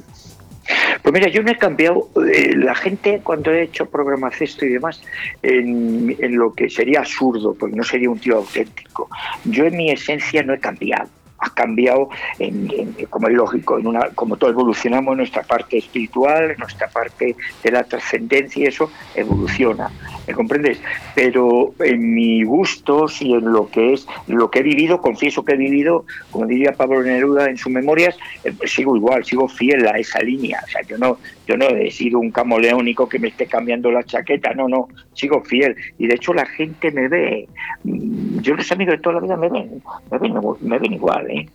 Pues 1.02 1.14
mira, 1.14 1.30
yo 1.30 1.44
no 1.44 1.52
he 1.52 1.58
cambiado. 1.58 2.10
Eh, 2.32 2.56
la 2.56 2.76
gente, 2.76 3.22
cuando 3.24 3.52
he 3.52 3.64
hecho 3.64 3.86
programas 3.86 4.42
esto 4.42 4.66
y 4.66 4.70
demás, 4.70 5.02
en, 5.44 6.16
en, 6.20 6.36
lo 6.36 6.54
que 6.54 6.70
sería 6.70 7.00
absurdo, 7.00 7.54
porque 7.54 7.76
no 7.76 7.84
sería 7.84 8.10
un 8.10 8.20
tío 8.20 8.38
auténtico, 8.38 9.10
yo 9.44 9.66
en 9.66 9.78
mi 9.78 9.92
esencia 9.92 10.44
no 10.44 10.54
he 10.54 10.60
cambiado 10.60 11.10
ha 11.40 11.50
cambiado, 11.50 12.10
en, 12.40 12.94
como 13.10 13.28
es 13.28 13.34
lógico, 13.34 13.78
en 13.78 13.88
una, 13.88 14.10
como 14.16 14.38
todo 14.38 14.50
evolucionamos 14.50 15.14
en 15.14 15.18
nuestra 15.18 15.44
parte 15.44 15.78
espiritual, 15.78 16.52
en 16.52 16.58
nuestra 16.58 16.88
parte 16.88 17.36
de 17.64 17.72
la 17.72 17.84
trascendencia 17.84 18.64
y 18.64 18.68
eso 18.68 18.90
evoluciona, 19.16 19.92
¿me 20.28 20.34
comprendes? 20.34 20.80
Pero 21.14 21.74
en 21.80 22.14
mi 22.14 22.44
gustos 22.44 23.22
y 23.22 23.34
en 23.34 23.52
lo 23.52 23.70
que 23.70 23.94
es, 23.94 24.08
lo 24.28 24.50
que 24.50 24.60
he 24.60 24.64
vivido, 24.64 25.02
confieso 25.02 25.44
que 25.44 25.54
he 25.54 25.58
vivido, 25.58 26.06
como 26.32 26.46
diría 26.46 26.74
Pablo 26.74 27.04
Neruda 27.04 27.50
en 27.50 27.58
sus 27.58 27.72
memorias, 27.72 28.18
eh, 28.44 28.54
sigo 28.66 28.96
igual, 28.96 29.26
sigo 29.26 29.48
fiel 29.48 29.88
a 29.88 29.98
esa 29.98 30.20
línea, 30.20 30.62
o 30.66 30.70
sea, 30.70 30.82
yo 30.84 30.98
no, 30.98 31.18
yo 31.48 31.58
no 31.58 31.68
he 31.68 31.92
sido 31.92 32.20
un 32.20 32.32
camoleónico 32.32 33.08
que 33.08 33.20
me 33.20 33.28
esté 33.28 33.46
cambiando 33.46 33.92
la 33.92 34.04
chaqueta, 34.04 34.54
no, 34.54 34.68
no, 34.68 34.88
sigo 35.14 35.42
fiel. 35.44 35.76
Y 35.98 36.08
de 36.08 36.16
hecho 36.16 36.34
la 36.34 36.46
gente 36.46 36.92
me 36.92 37.08
ve, 37.08 37.48
mm, 37.84 38.40
yo 38.40 38.56
los 38.56 38.72
amigos 38.72 38.96
de 38.96 39.02
toda 39.02 39.16
la 39.16 39.22
vida 39.22 39.38
me 39.38 39.50
ven, 39.50 39.82
me 40.12 40.18
ven, 40.18 40.34
me 40.62 40.80
ven 40.80 40.94
igual, 40.94 41.25
¿eh? 41.28 41.50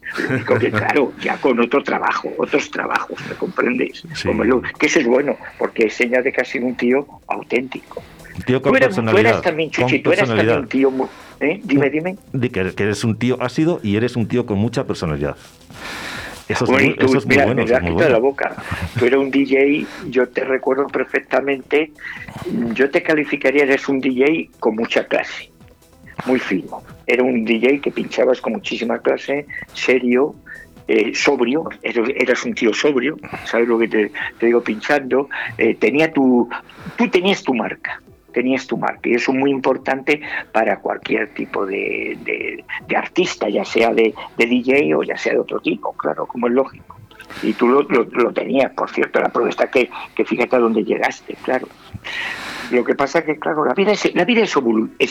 claro, 0.70 1.12
ya 1.20 1.36
con 1.38 1.58
otro 1.60 1.82
trabajo, 1.82 2.30
otros 2.38 2.70
trabajos, 2.70 3.18
¿me 3.28 3.34
comprendes? 3.34 4.02
que 4.78 4.86
eso 4.86 5.00
es 5.00 5.06
bueno, 5.06 5.36
porque 5.58 5.86
es 5.86 5.94
señal 5.94 6.24
de 6.24 6.32
que 6.32 6.40
ha 6.40 6.44
sido 6.44 6.66
un 6.66 6.76
tío 6.76 7.06
auténtico. 7.26 8.02
tío 8.46 8.60
con 8.60 8.72
tú, 8.72 8.76
eras, 8.76 8.94
tú 8.94 9.18
eras 9.18 9.42
también, 9.42 9.70
Chuchi, 9.70 10.00
tú 10.00 10.12
eras 10.12 10.28
también 10.28 10.58
un 10.58 10.68
tío... 10.68 10.92
¿eh? 11.40 11.60
Dime, 11.64 11.90
dime. 11.90 12.16
Que, 12.32 12.74
que 12.74 12.82
eres 12.82 13.04
un 13.04 13.18
tío 13.18 13.40
ácido 13.40 13.80
y 13.82 13.96
eres 13.96 14.16
un 14.16 14.26
tío 14.28 14.46
con 14.46 14.58
mucha 14.58 14.86
personalidad. 14.86 15.36
Eso 16.50 16.64
es, 16.64 16.70
muy, 16.70 16.96
eso 16.98 17.18
es 17.18 17.26
muy 17.26 17.36
bueno. 17.36 17.64
Me 17.64 18.08
la 18.08 18.18
boca. 18.18 18.56
Tú 18.98 19.04
eres 19.04 19.20
un 19.20 19.30
DJ, 19.30 19.86
yo 20.08 20.28
te 20.28 20.44
recuerdo 20.44 20.88
perfectamente. 20.88 21.92
Yo 22.74 22.90
te 22.90 23.04
calificaría, 23.04 23.62
eres 23.62 23.88
un 23.88 24.00
DJ 24.00 24.50
con 24.58 24.74
mucha 24.74 25.04
clase, 25.06 25.49
muy 26.26 26.38
fino. 26.38 26.82
Era 27.06 27.22
un 27.22 27.44
DJ 27.44 27.80
que 27.80 27.90
pinchabas 27.90 28.40
con 28.40 28.54
muchísima 28.54 28.98
clase, 28.98 29.46
serio, 29.72 30.34
eh, 30.88 31.14
sobrio, 31.14 31.68
eras, 31.82 32.44
un 32.44 32.54
tío 32.54 32.74
sobrio, 32.74 33.16
¿sabes 33.44 33.68
lo 33.68 33.78
que 33.78 33.88
te, 33.88 34.10
digo 34.40 34.60
pinchando? 34.60 35.28
Eh, 35.56 35.74
tenía 35.74 36.12
tu, 36.12 36.48
tú 36.96 37.08
tenías 37.08 37.42
tu 37.42 37.54
marca 37.54 38.00
tenías 38.32 38.66
tu 38.66 38.76
marca. 38.76 39.08
Y 39.08 39.14
eso 39.14 39.32
es 39.32 39.38
muy 39.38 39.50
importante 39.50 40.20
para 40.52 40.78
cualquier 40.78 41.34
tipo 41.34 41.66
de, 41.66 42.16
de, 42.86 42.96
artista, 42.96 43.48
ya 43.48 43.64
sea 43.64 43.92
de, 43.92 44.14
DJ 44.36 44.94
o 44.94 45.02
ya 45.02 45.16
sea 45.16 45.32
de 45.32 45.40
otro 45.40 45.58
tipo, 45.60 45.92
claro, 45.94 46.26
como 46.26 46.46
es 46.46 46.54
lógico. 46.54 46.96
Y 47.42 47.52
tú 47.52 47.68
lo, 47.68 47.82
lo, 47.82 48.32
tenías, 48.32 48.72
por 48.72 48.90
cierto, 48.90 49.20
la 49.20 49.28
prueba 49.28 49.50
está 49.50 49.68
que, 49.68 49.90
que 50.14 50.24
fíjate 50.24 50.56
a 50.56 50.58
dónde 50.58 50.84
llegaste, 50.84 51.34
claro. 51.42 51.68
Lo 52.70 52.84
que 52.84 52.94
pasa 52.94 53.20
es 53.20 53.24
que, 53.24 53.38
claro, 53.38 53.64
la 53.64 53.74
vida 53.74 53.92
es, 53.92 54.14
la 54.14 54.24
vida 54.24 54.42
es, 54.42 54.56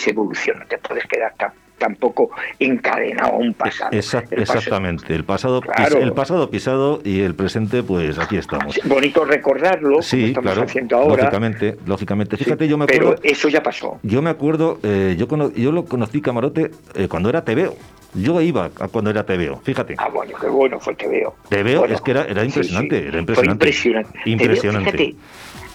evolución, 0.07 0.59
no 0.59 0.65
te 0.65 0.77
puedes 0.77 1.05
quedar 1.05 1.33
tampoco 1.79 2.29
encadenado 2.59 3.33
a 3.33 3.37
un 3.37 3.53
pasado. 3.53 3.91
exactamente, 3.91 5.15
el 5.15 5.23
pasado, 5.23 5.61
el 5.99 6.13
pasado 6.13 6.49
pisado 6.51 7.01
y 7.03 7.21
el 7.21 7.33
presente, 7.33 7.81
pues 7.81 8.19
aquí 8.19 8.37
estamos. 8.37 8.79
bonito 8.83 9.25
recordarlo, 9.25 10.01
sí, 10.01 10.33
como 10.33 10.49
estamos 10.49 10.69
haciendo 10.69 10.97
ahora. 10.97 11.23
Lógicamente, 11.23 11.77
lógicamente. 11.85 12.37
Fíjate, 12.37 12.67
yo 12.67 12.77
me 12.77 12.83
acuerdo. 12.83 13.15
Pero 13.15 13.33
eso 13.33 13.49
ya 13.49 13.63
pasó. 13.63 13.99
Yo 14.03 14.21
me 14.21 14.29
acuerdo, 14.29 14.79
eh, 14.83 15.15
yo, 15.17 15.27
yo 15.55 15.71
lo 15.71 15.85
conocí 15.85 16.21
Camarote 16.21 16.71
eh, 16.93 17.07
cuando 17.07 17.29
era 17.29 17.43
TVO. 17.43 17.75
Yo 18.15 18.41
iba 18.41 18.65
a 18.65 18.87
cuando 18.87 19.11
era 19.11 19.23
TVO, 19.23 19.61
fíjate. 19.63 19.95
Ah, 19.99 20.09
bueno, 20.09 20.35
qué 20.39 20.47
bueno 20.47 20.79
fue 20.79 20.95
TVO. 20.95 21.35
TVO 21.47 21.85
es 21.85 22.01
que 22.01 22.11
era, 22.11 22.23
era 22.23 22.43
impresionante, 22.43 23.07
era 23.07 23.19
impresionante. 23.19 23.65
impresionante. 23.65 24.19
Impresionante. 24.25 25.15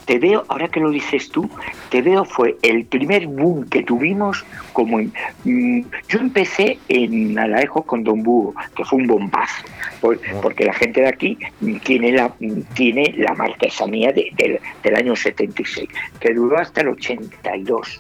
Te 0.06 0.18
veo, 0.18 0.44
ahora 0.48 0.68
que 0.68 0.80
lo 0.80 0.90
dices 0.90 1.30
tú, 1.30 1.48
te 1.90 2.02
veo 2.02 2.24
fue 2.24 2.56
el 2.62 2.84
primer 2.84 3.26
boom 3.26 3.68
que 3.68 3.82
tuvimos 3.82 4.44
como... 4.72 4.98
Mm, 5.44 5.80
yo 6.08 6.18
empecé 6.18 6.78
en 6.88 7.38
Alaejo 7.38 7.82
con 7.82 8.04
Don 8.04 8.22
Búho, 8.22 8.54
que 8.76 8.84
fue 8.84 8.98
un 8.98 9.06
bombazo, 9.06 9.64
ah. 10.02 10.08
porque 10.42 10.64
la 10.64 10.74
gente 10.74 11.00
de 11.00 11.08
aquí 11.08 11.38
tiene 11.84 12.12
la, 12.12 12.32
tiene 12.74 13.14
la 13.16 13.34
marquesanía 13.34 14.12
del 14.12 14.96
año 14.96 15.16
76, 15.16 15.88
que 16.20 16.34
duró 16.34 16.58
hasta 16.58 16.82
el 16.82 16.88
82. 16.88 17.98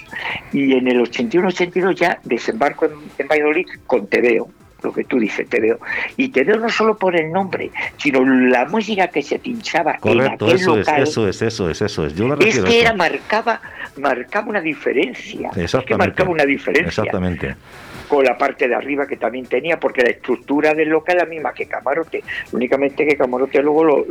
Y 0.52 0.74
en 0.74 0.88
el 0.88 1.00
81-82 1.00 1.94
ya 1.94 2.18
desembarco 2.24 2.86
en, 2.86 2.92
en 3.18 3.28
Valladolid 3.28 3.66
con 3.86 4.06
Te 4.06 4.20
veo 4.20 4.48
lo 4.84 4.92
que 4.92 5.04
tú 5.04 5.18
dices, 5.18 5.48
te 5.48 5.60
veo. 5.60 5.78
Y 6.16 6.28
te 6.28 6.44
veo 6.44 6.58
no 6.58 6.68
solo 6.68 6.96
por 6.96 7.16
el 7.16 7.32
nombre, 7.32 7.70
sino 7.96 8.24
la 8.24 8.66
música 8.66 9.08
que 9.08 9.22
se 9.22 9.38
pinchaba 9.38 9.98
en 10.02 10.20
aquel 10.20 10.50
eso 10.50 10.76
local. 10.76 11.02
Es, 11.02 11.08
eso 11.10 11.28
es, 11.28 11.42
eso 11.42 11.70
es, 11.70 11.82
eso 11.82 12.06
es. 12.06 12.14
Yo 12.14 12.32
es 12.34 12.60
que 12.60 12.80
era, 12.80 12.94
marcaba, 12.94 13.60
marcaba 13.96 14.48
una 14.48 14.60
diferencia. 14.60 15.50
Exactamente. 15.56 15.78
Es 15.78 15.84
que 15.86 15.96
marcaba 15.96 16.30
una 16.30 16.44
diferencia. 16.44 16.88
Exactamente 16.88 17.56
la 18.22 18.36
parte 18.38 18.68
de 18.68 18.74
arriba 18.74 19.06
que 19.06 19.16
también 19.16 19.46
tenía, 19.46 19.78
porque 19.80 20.02
la 20.02 20.10
estructura 20.10 20.74
del 20.74 20.88
local 20.90 21.16
es 21.16 21.22
la 21.22 21.28
misma 21.28 21.52
que 21.52 21.66
Camarote, 21.66 22.22
únicamente 22.52 23.06
que 23.06 23.16
Camarote 23.16 23.62
luego 23.62 23.84
lo, 23.84 24.04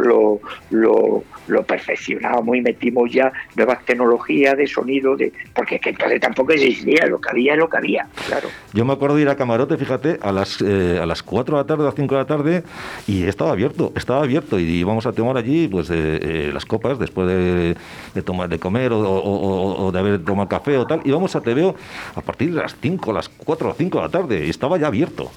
lo, 0.69 1.23
lo, 1.47 1.63
perfeccionamos 1.63 2.55
y 2.55 2.61
metimos 2.61 3.11
ya 3.11 3.31
nuevas 3.55 3.83
tecnologías 3.85 4.57
de 4.57 4.67
sonido, 4.67 5.15
de 5.15 5.31
porque 5.53 5.79
que 5.79 5.89
entonces 5.91 6.19
tampoco 6.19 6.51
existía, 6.53 7.05
lo 7.07 7.19
que 7.19 7.29
había 7.29 7.53
es 7.53 7.59
lo 7.59 7.69
que 7.69 7.77
había, 7.77 8.07
claro. 8.27 8.49
Yo 8.73 8.85
me 8.85 8.93
acuerdo 8.93 9.15
de 9.15 9.23
ir 9.23 9.29
a 9.29 9.35
Camarote, 9.35 9.77
fíjate, 9.77 10.19
a 10.21 10.31
las, 10.31 10.61
eh, 10.61 10.99
a 11.01 11.05
las 11.05 11.23
4 11.23 11.55
de 11.57 11.61
la 11.63 11.67
tarde, 11.67 11.83
a 11.83 11.85
las 11.87 11.95
5 11.95 12.15
de 12.15 12.21
la 12.21 12.27
tarde, 12.27 12.63
y 13.07 13.23
estaba 13.23 13.51
abierto, 13.51 13.91
estaba 13.95 14.23
abierto, 14.23 14.59
y 14.59 14.63
íbamos 14.63 15.05
a 15.05 15.11
tomar 15.13 15.37
allí 15.37 15.67
pues 15.67 15.89
eh, 15.89 15.93
eh, 16.21 16.51
las 16.53 16.65
copas 16.65 16.99
después 16.99 17.27
de, 17.27 17.75
de 18.13 18.21
tomar 18.21 18.49
de 18.49 18.59
comer 18.59 18.91
o, 18.93 18.99
o- 18.99 19.91
de 19.91 19.99
haber 19.99 20.23
tomado 20.23 20.47
café 20.49 20.77
o 20.77 20.85
tal, 20.87 21.01
íbamos 21.05 21.35
a 21.35 21.41
TVO 21.41 21.75
a 22.15 22.21
partir 22.21 22.53
de 22.53 22.61
las 22.61 22.75
5, 22.81 23.13
las 23.13 23.29
4 23.29 23.69
o 23.69 23.73
5 23.73 23.92
de 23.99 24.05
la 24.05 24.11
tarde, 24.11 24.45
y 24.45 24.49
estaba 24.49 24.77
ya 24.77 24.87
abierto. 24.87 25.31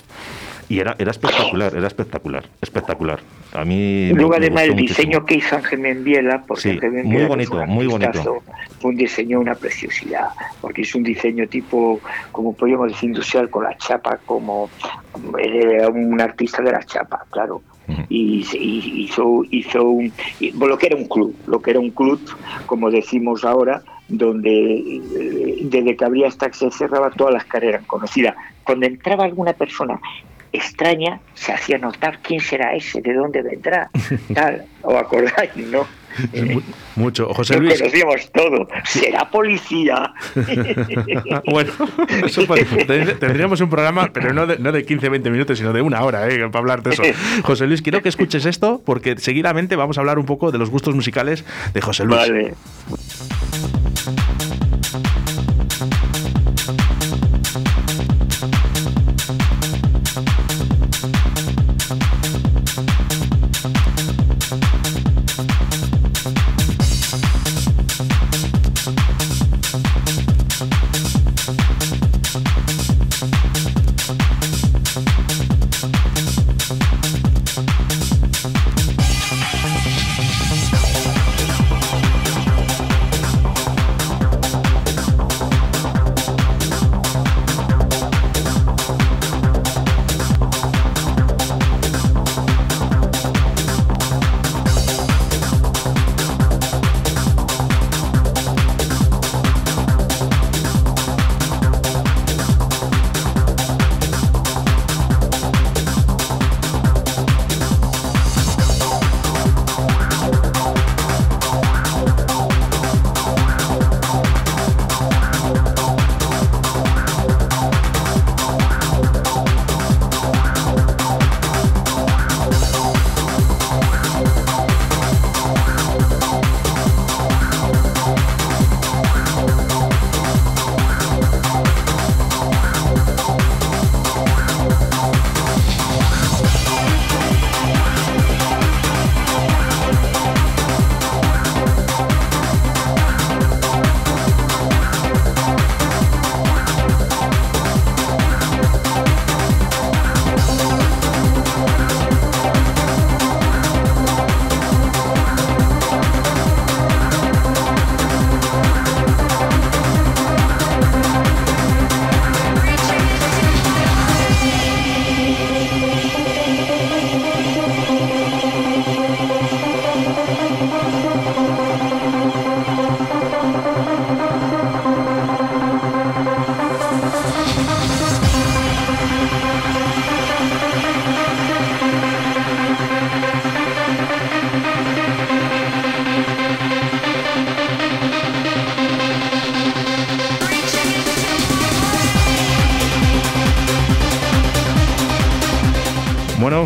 Y 0.69 0.81
era, 0.81 0.97
era 0.99 1.13
espectacular, 1.13 1.77
era 1.77 1.87
espectacular, 1.87 2.43
espectacular. 2.61 3.21
A 3.53 3.65
mí 3.65 4.11
Luego 4.13 4.31
me 4.31 4.37
además 4.39 4.65
el 4.65 4.75
diseño 4.75 5.21
muchísimo. 5.21 5.25
que 5.27 5.35
hizo 5.37 5.55
Ángel 5.57 5.79
Membiela, 5.79 6.43
porque 6.45 6.63
Sí, 6.63 6.71
Ángel 6.71 6.91
muy 6.91 7.03
Membiela, 7.05 7.29
bonito, 7.29 7.51
fue 7.53 7.61
un 7.63 7.69
muy 7.71 7.87
bonito. 7.87 8.43
Fue 8.81 8.91
un 8.91 8.97
diseño, 8.97 9.39
una 9.39 9.55
preciosidad, 9.55 10.27
porque 10.61 10.83
es 10.83 10.93
un 10.97 11.05
diseño 11.05 11.47
tipo, 11.47 12.01
como 12.33 12.53
podríamos 12.53 12.89
decir, 12.89 13.11
industrial, 13.11 13.49
con 13.49 13.63
la 13.63 13.77
chapa, 13.77 14.19
como 14.27 14.69
era 15.39 15.89
un 15.89 16.21
artista 16.21 16.63
de 16.63 16.73
la 16.73 16.83
chapa, 16.83 17.25
claro. 17.31 17.63
Y, 18.09 18.43
se- 18.43 18.59
y 18.59 19.05
hizo, 19.05 19.43
hizo 19.53 19.85
un, 19.85 20.13
lo 20.59 20.77
que 20.77 20.87
era 20.87 20.97
un 20.97 21.07
club, 21.07 21.37
lo 21.47 21.63
que 21.63 21.71
era 21.71 21.79
un 21.79 21.91
club, 21.91 22.21
como 22.67 22.91
decimos 22.91 23.45
ahora, 23.45 23.83
donde 24.09 24.51
eh, 24.79 25.59
desde 25.63 25.97
que 25.97 26.05
abría 26.05 26.29
hasta 26.29 26.49
que 26.51 26.57
se 26.57 26.71
cerraba 26.71 27.11
todas 27.11 27.35
las 27.35 27.45
carreras 27.45 27.85
conocidas. 27.87 28.35
Cuando 28.65 28.87
entraba 28.87 29.25
alguna 29.25 29.53
persona 29.53 30.01
extraña, 30.53 31.21
se 31.35 31.53
hacía 31.53 31.77
notar 31.79 32.21
quién 32.23 32.41
será 32.41 32.75
ese, 32.75 33.01
de 33.03 33.13
dónde 33.15 33.43
vendrá, 33.43 33.91
tal, 34.35 34.65
¿os 34.83 34.95
acordáis, 34.95 35.55
no? 35.57 35.87
Mu- 36.33 36.63
Mucho. 36.95 37.29
José 37.35 37.55
Lo 37.57 37.61
Luis. 37.61 37.79
conocíamos 37.79 38.33
todo. 38.33 38.67
¿Será 38.85 39.29
policía? 39.31 40.15
bueno, 41.47 41.73
eso 42.25 42.47
puede- 42.47 42.65
ten- 42.65 43.19
tendríamos 43.19 43.61
un 43.61 43.69
programa, 43.69 44.09
pero 44.15 44.33
no 44.33 44.47
de, 44.47 44.59
no 44.59 44.73
de 44.73 44.83
15, 44.87 45.11
20 45.11 45.31
minutos, 45.31 45.59
sino 45.59 45.75
de 45.75 45.83
una 45.83 46.03
hora, 46.03 46.27
¿eh? 46.31 46.39
para 46.49 46.59
hablar 46.61 46.83
de 46.83 46.91
eso. 46.95 47.03
José 47.43 47.67
Luis, 47.67 47.83
quiero 47.83 48.01
que 48.01 48.09
escuches 48.09 48.47
esto, 48.47 48.81
porque 48.87 49.19
seguidamente 49.19 49.77
vamos 49.77 49.99
a 49.99 50.01
hablar 50.01 50.19
un 50.19 50.25
poco 50.25 50.51
de 50.53 50.57
los 50.59 50.71
gustos 50.71 50.95
musicales 50.95 51.45
de 51.75 51.81
José 51.83 52.05
Luis. 52.05 52.17
Vale. 52.19 52.55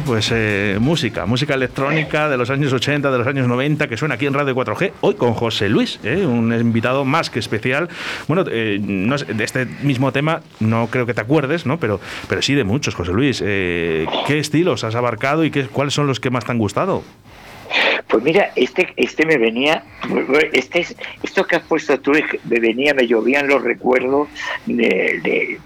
Pues 0.06 0.30
eh, 0.32 0.78
música, 0.80 1.26
música 1.26 1.54
electrónica 1.54 2.28
de 2.28 2.36
los 2.36 2.50
años 2.50 2.72
80, 2.72 3.10
de 3.10 3.18
los 3.18 3.26
años 3.26 3.46
90, 3.46 3.88
que 3.88 3.96
suena 3.96 4.14
aquí 4.14 4.26
en 4.26 4.34
Radio 4.34 4.54
4G, 4.54 4.92
hoy 5.00 5.14
con 5.14 5.34
José 5.34 5.68
Luis, 5.68 6.00
eh, 6.02 6.24
un 6.26 6.52
invitado 6.52 7.04
más 7.04 7.30
que 7.30 7.38
especial. 7.38 7.88
Bueno, 8.26 8.44
eh, 8.50 8.78
no 8.80 9.18
sé, 9.18 9.26
de 9.32 9.44
este 9.44 9.66
mismo 9.66 10.12
tema 10.12 10.40
no 10.58 10.88
creo 10.90 11.06
que 11.06 11.14
te 11.14 11.20
acuerdes, 11.20 11.66
¿no? 11.66 11.78
Pero, 11.78 12.00
pero 12.28 12.42
sí 12.42 12.54
de 12.54 12.64
muchos, 12.64 12.94
José 12.94 13.12
Luis. 13.12 13.42
Eh, 13.44 14.06
¿Qué 14.26 14.38
estilos 14.38 14.84
has 14.84 14.94
abarcado 14.94 15.44
y 15.44 15.50
qué, 15.50 15.66
cuáles 15.66 15.94
son 15.94 16.06
los 16.06 16.18
que 16.20 16.30
más 16.30 16.44
te 16.44 16.52
han 16.52 16.58
gustado? 16.58 17.02
Pues 18.08 18.22
mira, 18.22 18.50
este, 18.56 18.88
este 18.96 19.24
me 19.24 19.38
venía, 19.38 19.84
este 20.52 20.80
es, 20.80 20.96
esto 21.22 21.46
que 21.46 21.56
has 21.56 21.62
puesto 21.62 21.98
tú, 22.00 22.12
me 22.44 22.60
venía, 22.60 22.94
me 22.94 23.06
llovían 23.06 23.46
los 23.46 23.62
recuerdos 23.62 24.28
de, 24.66 25.20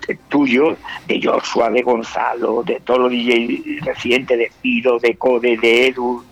de, 0.06 0.18
tuyo, 0.28 0.76
de 1.06 1.20
Joshua, 1.22 1.70
de 1.70 1.82
Gonzalo, 1.82 2.62
de 2.62 2.80
todos 2.80 3.00
los 3.00 3.10
DJ 3.10 3.80
recientes, 3.82 4.38
de 4.38 4.52
Pido, 4.60 4.98
de 4.98 5.14
Code, 5.16 5.56
de 5.56 5.86
Edu, 5.88 6.22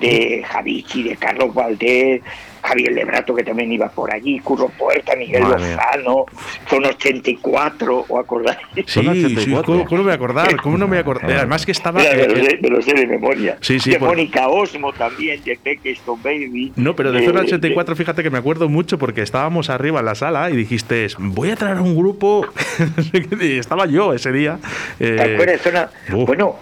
de 0.00 0.44
Javichi, 0.46 1.04
de 1.04 1.16
Carlos 1.16 1.54
Valdés, 1.54 2.22
Javier 2.62 2.92
Lebrato, 2.92 3.34
que 3.34 3.42
también 3.42 3.72
iba 3.72 3.88
por 3.88 4.12
allí, 4.12 4.38
Curro 4.40 4.68
Puerta, 4.68 5.14
Miguel 5.16 5.42
Madre. 5.42 5.70
Lozano, 5.74 6.24
Zona 6.68 6.88
84, 6.90 8.04
¿o 8.08 8.18
acordáis? 8.18 8.58
Sí, 8.74 8.84
sí, 8.86 8.98
84. 9.00 9.62
¿cómo, 9.64 9.84
cómo 9.84 9.96
no 9.96 9.96
me 9.98 10.02
voy 10.04 10.12
a 10.12 10.14
acordar? 10.14 10.56
¿Cómo 10.62 10.78
no 10.78 10.86
me 10.86 10.90
voy 10.90 10.98
a 10.98 11.00
acordar? 11.00 11.30
Además 11.32 11.64
que 11.66 11.72
estaba... 11.72 12.00
Mira, 12.00 12.14
me, 12.14 12.26
lo 12.28 12.36
eh, 12.36 12.44
sé, 12.44 12.58
me 12.62 12.68
lo 12.68 12.82
sé 12.82 12.94
de 12.94 13.06
memoria. 13.06 13.58
Sí, 13.60 13.80
sí, 13.80 13.90
de 13.90 13.98
por- 13.98 14.08
Mónica 14.08 14.48
Osmo 14.48 14.92
también, 14.92 15.42
de 15.44 15.56
Peque 15.62 15.92
Stone 15.92 16.20
Baby. 16.22 16.72
No, 16.76 16.94
pero 16.96 17.12
de 17.12 17.20
de- 17.20 17.26
Zona 17.26 17.40
84, 17.40 17.96
fíjate 17.96 18.22
que 18.22 18.30
me 18.30 18.38
acuerdo 18.38 18.68
mucho 18.68 18.98
porque 18.98 19.22
estábamos 19.22 19.70
arriba 19.70 20.00
en 20.00 20.06
la 20.06 20.14
sala 20.14 20.50
y 20.50 20.56
dijiste, 20.56 21.06
voy 21.18 21.50
a 21.50 21.56
traer 21.56 21.78
a 21.78 21.82
un 21.82 21.96
grupo. 21.96 22.46
y 23.40 23.58
estaba 23.58 23.86
yo 23.86 24.12
ese 24.12 24.32
día. 24.32 24.58
eh, 24.98 25.14
¿Te 25.16 25.34
acuerdas? 25.34 25.60
Zona- 25.62 25.90
uf. 26.14 26.26
Bueno, 26.26 26.56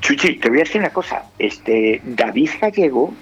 Chuchi, 0.00 0.34
te 0.34 0.48
voy 0.50 0.58
a 0.58 0.64
decir 0.64 0.80
una 0.80 0.90
cosa. 0.90 1.22
Este, 1.38 2.00
David 2.04 2.50
Gallego 2.60 3.14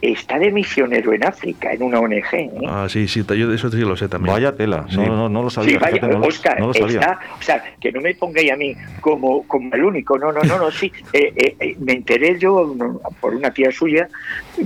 está 0.00 0.38
de 0.38 0.50
misionero 0.50 1.12
en 1.12 1.24
África, 1.24 1.72
en 1.72 1.82
una 1.82 2.00
ONG. 2.00 2.34
¿eh? 2.34 2.50
Ah, 2.68 2.86
sí, 2.88 3.08
sí, 3.08 3.24
yo 3.26 3.52
eso 3.52 3.70
sí 3.70 3.78
lo 3.78 3.96
sé 3.96 4.08
también. 4.08 4.34
Vaya 4.34 4.54
tela, 4.56 4.86
Sí. 4.88 4.96
no, 4.96 5.06
no, 5.16 5.28
no 5.28 5.42
lo 5.42 5.50
sabía. 5.50 5.70
Sí, 5.72 5.76
vaya, 5.78 5.94
fíjate, 5.96 6.12
no, 6.12 6.18
lo- 6.20 6.26
Oscar, 6.26 6.60
no 6.60 6.66
lo 6.68 6.74
sabía. 6.74 7.00
está, 7.00 7.18
o 7.38 7.42
sea, 7.42 7.64
que 7.80 7.92
no 7.92 8.00
me 8.00 8.14
pongáis 8.14 8.52
a 8.52 8.56
mí 8.56 8.74
como, 9.00 9.42
como 9.46 9.74
el 9.74 9.84
único, 9.84 10.18
no, 10.18 10.32
no, 10.32 10.42
no, 10.44 10.58
no, 10.58 10.70
sí, 10.70 10.92
eh, 11.12 11.32
eh, 11.36 11.56
eh, 11.60 11.76
me 11.80 11.92
enteré 11.94 12.38
yo 12.38 12.74
por 13.20 13.34
una 13.34 13.50
tía 13.50 13.70
suya, 13.72 14.08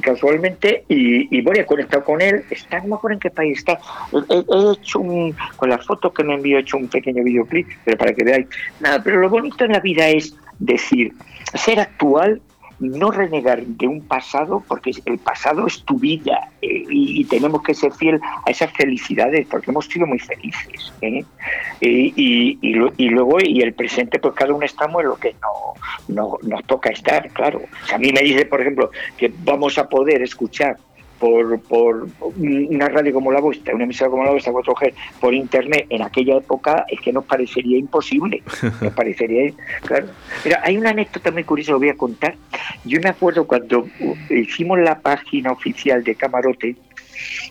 casualmente, 0.02 0.84
y, 0.88 1.36
y 1.36 1.40
bueno, 1.42 1.60
he 1.60 1.66
conectado 1.66 2.04
con 2.04 2.20
él, 2.20 2.44
está, 2.50 2.80
no 2.80 2.88
me 2.88 2.94
acuerdo 2.94 3.14
en 3.14 3.20
qué 3.20 3.30
país 3.30 3.58
está, 3.58 3.78
he, 4.12 4.34
he- 4.34 4.44
he 4.48 4.72
hecho 4.72 5.00
un, 5.00 5.34
con 5.56 5.68
las 5.70 5.84
fotos 5.86 6.12
que 6.12 6.24
me 6.24 6.34
envió, 6.34 6.58
he 6.58 6.60
hecho 6.60 6.76
un 6.76 6.88
pequeño 6.88 7.22
videoclip, 7.22 7.66
pero 7.84 7.96
para 7.98 8.12
que 8.14 8.24
veáis, 8.24 8.46
nada, 8.80 9.02
pero 9.02 9.18
lo 9.20 9.28
bonito 9.28 9.64
en 9.64 9.72
la 9.72 9.80
vida 9.80 10.08
es 10.08 10.34
decir, 10.58 11.12
ser 11.54 11.80
actual, 11.80 12.40
no 12.80 13.10
renegar 13.10 13.62
de 13.64 13.86
un 13.86 14.00
pasado, 14.00 14.64
porque 14.66 14.90
el 15.04 15.18
pasado 15.18 15.66
es 15.66 15.82
tu 15.84 15.98
vida 15.98 16.48
eh, 16.62 16.84
y, 16.88 17.24
tenemos 17.26 17.62
que 17.62 17.74
ser 17.74 17.92
fiel 17.92 18.20
a 18.46 18.50
esas 18.50 18.72
felicidades, 18.72 19.46
porque 19.48 19.70
hemos 19.70 19.86
sido 19.86 20.06
muy 20.06 20.18
felices. 20.18 20.92
¿eh? 21.02 21.24
Y, 21.80 22.12
y, 22.16 22.58
y 22.96 23.08
luego, 23.10 23.38
y 23.40 23.60
el 23.60 23.74
presente, 23.74 24.18
pues 24.18 24.34
cada 24.34 24.52
uno 24.54 24.64
estamos 24.64 25.02
en 25.02 25.08
lo 25.08 25.16
que 25.16 25.34
no, 25.42 25.74
no- 26.14 26.38
nos 26.42 26.64
toca 26.64 26.90
estar, 26.90 27.28
claro. 27.30 27.60
A 27.92 27.98
mí 27.98 28.10
me 28.12 28.22
dice, 28.22 28.46
por 28.46 28.60
ejemplo, 28.60 28.90
que 29.16 29.32
vamos 29.44 29.78
a 29.78 29.88
poder 29.88 30.22
escuchar 30.22 30.76
por, 31.20 31.60
por 31.60 32.08
una 32.38 32.88
radio 32.88 33.12
como 33.12 33.30
la 33.30 33.40
vuestra, 33.40 33.74
una 33.74 33.84
emisora 33.84 34.10
como 34.10 34.24
la 34.24 34.30
vuestra, 34.32 34.52
4G, 34.52 34.94
por 35.20 35.34
internet, 35.34 35.86
en 35.90 36.02
aquella 36.02 36.38
época 36.38 36.84
es 36.88 37.00
que 37.00 37.12
nos 37.12 37.24
parecería 37.26 37.78
imposible. 37.78 38.42
Nos 38.80 38.92
parecería, 38.94 39.52
claro. 39.82 40.06
Mira, 40.44 40.60
hay 40.64 40.78
una 40.78 40.90
anécdota 40.90 41.30
muy 41.30 41.44
curiosa, 41.44 41.72
lo 41.72 41.78
voy 41.78 41.90
a 41.90 41.96
contar. 41.96 42.34
Yo 42.84 42.98
me 43.02 43.10
acuerdo 43.10 43.46
cuando 43.46 43.86
hicimos 44.30 44.78
la 44.78 44.98
página 44.98 45.52
oficial 45.52 46.02
de 46.02 46.14
Camarote, 46.14 46.76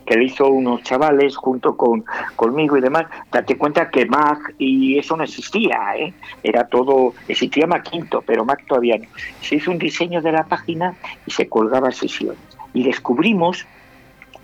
que 0.05 0.15
le 0.17 0.25
hizo 0.25 0.47
unos 0.47 0.81
chavales 0.83 1.35
junto 1.35 1.77
con 1.77 2.03
conmigo 2.35 2.77
y 2.77 2.81
demás, 2.81 3.05
date 3.31 3.55
cuenta 3.57 3.89
que 3.89 4.05
Mac 4.05 4.55
y 4.57 4.97
eso 4.97 5.15
no 5.15 5.23
existía, 5.23 5.77
¿eh? 5.97 6.13
era 6.41 6.67
todo, 6.67 7.13
existía 7.27 7.67
Mac 7.67 7.87
Quinto, 7.89 8.23
pero 8.25 8.43
Mac 8.43 8.63
todavía 8.67 8.97
no. 8.97 9.05
Se 9.41 9.55
hizo 9.55 9.69
un 9.69 9.77
diseño 9.77 10.21
de 10.21 10.31
la 10.31 10.43
página 10.43 10.95
y 11.27 11.31
se 11.31 11.47
colgaba 11.47 11.91
sesiones. 11.91 12.48
Y 12.73 12.83
descubrimos 12.83 13.65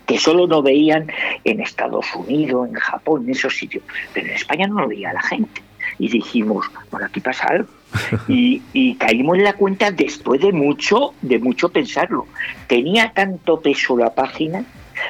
que 0.06 0.18
solo 0.18 0.46
lo 0.46 0.62
veían 0.62 1.10
en 1.44 1.60
Estados 1.60 2.06
Unidos, 2.14 2.68
en 2.68 2.74
Japón, 2.74 3.24
en 3.24 3.30
esos 3.30 3.56
sitios, 3.56 3.82
pero 4.14 4.26
en 4.26 4.34
España 4.34 4.66
no 4.66 4.80
lo 4.80 4.88
veía 4.88 5.12
la 5.12 5.22
gente. 5.22 5.62
Y 5.98 6.08
dijimos, 6.08 6.66
bueno, 6.90 7.06
aquí 7.06 7.20
pasa 7.20 7.46
algo. 7.48 7.68
Y, 8.28 8.62
y 8.72 8.96
caímos 8.96 9.38
en 9.38 9.44
la 9.44 9.54
cuenta 9.54 9.90
después 9.90 10.40
de 10.40 10.52
mucho, 10.52 11.14
de 11.22 11.38
mucho 11.38 11.70
pensarlo. 11.70 12.26
Tenía 12.66 13.12
tanto 13.12 13.60
peso 13.60 13.96
la 13.96 14.14
página 14.14 14.64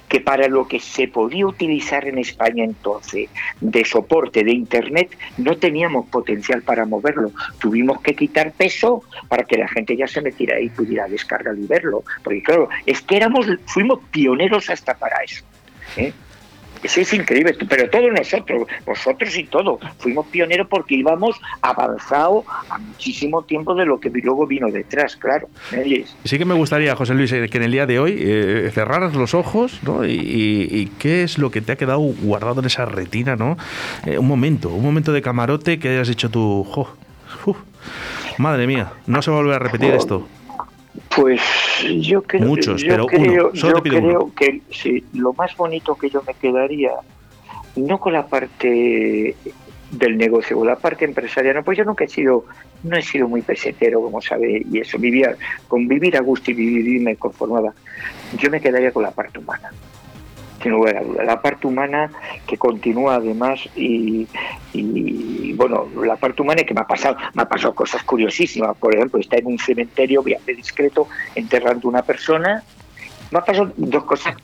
que 0.08 0.20
para 0.20 0.48
lo 0.48 0.68
que 0.68 0.80
se 0.80 1.08
podía 1.08 1.46
utilizar 1.46 2.06
en 2.06 2.18
España 2.18 2.64
entonces 2.64 3.28
de 3.60 3.84
soporte 3.84 4.44
de 4.44 4.52
Internet 4.52 5.16
no 5.38 5.56
teníamos 5.56 6.06
potencial 6.08 6.62
para 6.62 6.84
moverlo. 6.84 7.30
Tuvimos 7.58 8.00
que 8.00 8.14
quitar 8.14 8.52
peso 8.52 9.02
para 9.28 9.44
que 9.44 9.56
la 9.56 9.68
gente 9.68 9.96
ya 9.96 10.06
se 10.06 10.20
metiera 10.20 10.56
ahí 10.56 10.66
y 10.66 10.70
pudiera 10.70 11.06
descargar 11.08 11.56
y 11.56 11.66
verlo. 11.66 12.04
Porque 12.22 12.42
claro, 12.42 12.68
es 12.84 13.00
que 13.02 13.16
éramos, 13.16 13.46
fuimos 13.66 14.00
pioneros 14.10 14.68
hasta 14.70 14.94
para 14.94 15.22
eso. 15.22 15.44
¿eh? 15.96 16.12
Eso 16.86 17.00
es 17.00 17.12
increíble, 17.12 17.56
pero 17.68 17.90
todos 17.90 18.12
nosotros, 18.12 18.66
vosotros 18.86 19.36
y 19.36 19.44
todo, 19.44 19.80
fuimos 19.98 20.26
pioneros 20.28 20.68
porque 20.68 20.94
íbamos 20.94 21.34
avanzado 21.60 22.44
a 22.70 22.78
muchísimo 22.78 23.42
tiempo 23.42 23.74
de 23.74 23.84
lo 23.84 23.98
que 23.98 24.08
luego 24.10 24.46
vino 24.46 24.68
detrás, 24.70 25.16
claro. 25.16 25.48
Sí 26.24 26.38
que 26.38 26.44
me 26.44 26.54
gustaría, 26.54 26.94
José 26.94 27.14
Luis, 27.14 27.32
eh, 27.32 27.48
que 27.48 27.56
en 27.58 27.64
el 27.64 27.72
día 27.72 27.86
de 27.86 27.98
hoy 27.98 28.16
eh, 28.18 28.70
cerraras 28.72 29.14
los 29.14 29.34
ojos, 29.34 29.80
¿no? 29.82 30.04
Y, 30.04 30.12
y- 30.12 30.68
y 30.78 30.86
qué 30.98 31.22
es 31.24 31.38
lo 31.38 31.50
que 31.50 31.60
te 31.60 31.72
ha 31.72 31.76
quedado 31.76 31.98
guardado 31.98 32.60
en 32.60 32.66
esa 32.66 32.84
retina, 32.84 33.34
¿no? 33.36 33.56
Eh, 34.04 34.18
un 34.18 34.28
momento, 34.28 34.68
un 34.68 34.84
momento 34.84 35.12
de 35.12 35.22
camarote 35.22 35.78
que 35.80 35.88
hayas 35.88 36.06
dicho 36.08 36.30
tú, 36.30 36.64
jo, 36.70 36.88
uf, 37.46 37.56
madre 38.38 38.66
mía, 38.68 38.92
no 39.08 39.22
se 39.22 39.30
va 39.32 39.38
a 39.38 39.40
volver 39.40 39.56
a 39.56 39.58
repetir 39.58 39.92
esto. 39.94 40.26
Pues 41.14 41.40
yo 42.00 42.22
creo, 42.22 42.46
Muchos, 42.46 42.82
yo 42.82 42.88
pero 42.88 43.06
creo, 43.06 43.48
uno, 43.50 43.56
solo 43.56 43.76
yo 43.78 43.82
te 43.82 43.90
pido 43.90 44.00
creo 44.02 44.24
uno. 44.24 44.32
que 44.34 44.60
sí, 44.70 45.04
lo 45.14 45.32
más 45.34 45.56
bonito 45.56 45.94
que 45.96 46.10
yo 46.10 46.22
me 46.26 46.34
quedaría, 46.34 46.92
no 47.76 47.98
con 47.98 48.12
la 48.12 48.26
parte 48.26 49.36
del 49.90 50.16
negocio, 50.16 50.56
con 50.56 50.66
la 50.66 50.76
parte 50.76 51.04
empresarial, 51.04 51.56
no, 51.56 51.62
pues 51.62 51.78
yo 51.78 51.84
nunca 51.84 52.04
he 52.04 52.08
sido, 52.08 52.44
no 52.82 52.96
he 52.96 53.02
sido 53.02 53.28
muy 53.28 53.42
pesetero, 53.42 54.00
como 54.00 54.20
sabe, 54.20 54.62
y 54.70 54.80
eso, 54.80 54.98
vivía, 54.98 55.36
con 55.68 55.86
vivir 55.86 56.16
a 56.16 56.20
gusto 56.20 56.50
y 56.50 56.54
vivir 56.54 57.00
me 57.00 57.16
conformaba. 57.16 57.72
Yo 58.38 58.50
me 58.50 58.60
quedaría 58.60 58.90
con 58.90 59.02
la 59.02 59.10
parte 59.12 59.38
humana 59.38 59.70
sin. 60.66 61.26
La 61.26 61.40
parte 61.40 61.66
humana 61.66 62.10
que 62.46 62.56
continúa 62.56 63.16
además 63.16 63.60
y, 63.76 64.26
y, 64.72 65.52
bueno, 65.54 65.86
la 66.04 66.16
parte 66.16 66.42
humana 66.42 66.62
que 66.64 66.74
me 66.74 66.80
ha 66.80 66.86
pasado, 66.86 67.16
me 67.34 67.42
ha 67.42 67.48
pasado 67.48 67.74
cosas 67.74 68.02
curiosísimas. 68.02 68.76
Por 68.76 68.94
ejemplo, 68.94 69.20
está 69.20 69.36
en 69.36 69.46
un 69.46 69.58
cementerio, 69.58 70.22
viaje 70.22 70.54
discreto, 70.54 71.08
enterrando 71.34 71.88
una 71.88 72.02
persona. 72.02 72.62
Me 73.30 73.38
ha 73.38 73.44
pasado 73.44 73.72
dos 73.76 74.04
cosas 74.04 74.34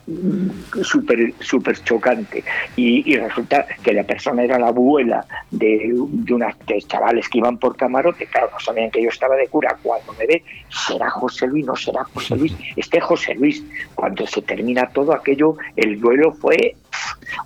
súper 0.83 1.33
súper 1.39 1.81
chocantes 1.83 2.43
y, 2.75 3.09
y 3.11 3.15
resulta 3.17 3.65
que 3.81 3.93
la 3.93 4.03
persona 4.03 4.43
era 4.43 4.59
la 4.59 4.67
abuela 4.67 5.25
de, 5.51 5.93
de 5.95 6.33
unas 6.33 6.55
de 6.67 6.81
chavales 6.81 7.29
que 7.29 7.37
iban 7.37 7.57
por 7.57 7.75
camarote, 7.77 8.25
claro, 8.27 8.49
no 8.51 8.59
sabían 8.59 8.91
que 8.91 9.01
yo 9.01 9.09
estaba 9.09 9.35
de 9.35 9.47
cura, 9.47 9.77
cuando 9.81 10.13
me 10.13 10.25
ve, 10.27 10.43
será 10.69 11.09
José 11.09 11.47
Luis, 11.47 11.65
no 11.65 11.75
será 11.75 12.03
José 12.05 12.35
Luis, 12.35 12.55
este 12.75 12.97
es 12.97 13.03
José 13.03 13.35
Luis, 13.35 13.63
cuando 13.95 14.27
se 14.27 14.41
termina 14.41 14.87
todo 14.89 15.13
aquello, 15.13 15.55
el 15.75 15.99
duelo 15.99 16.33
fue 16.33 16.75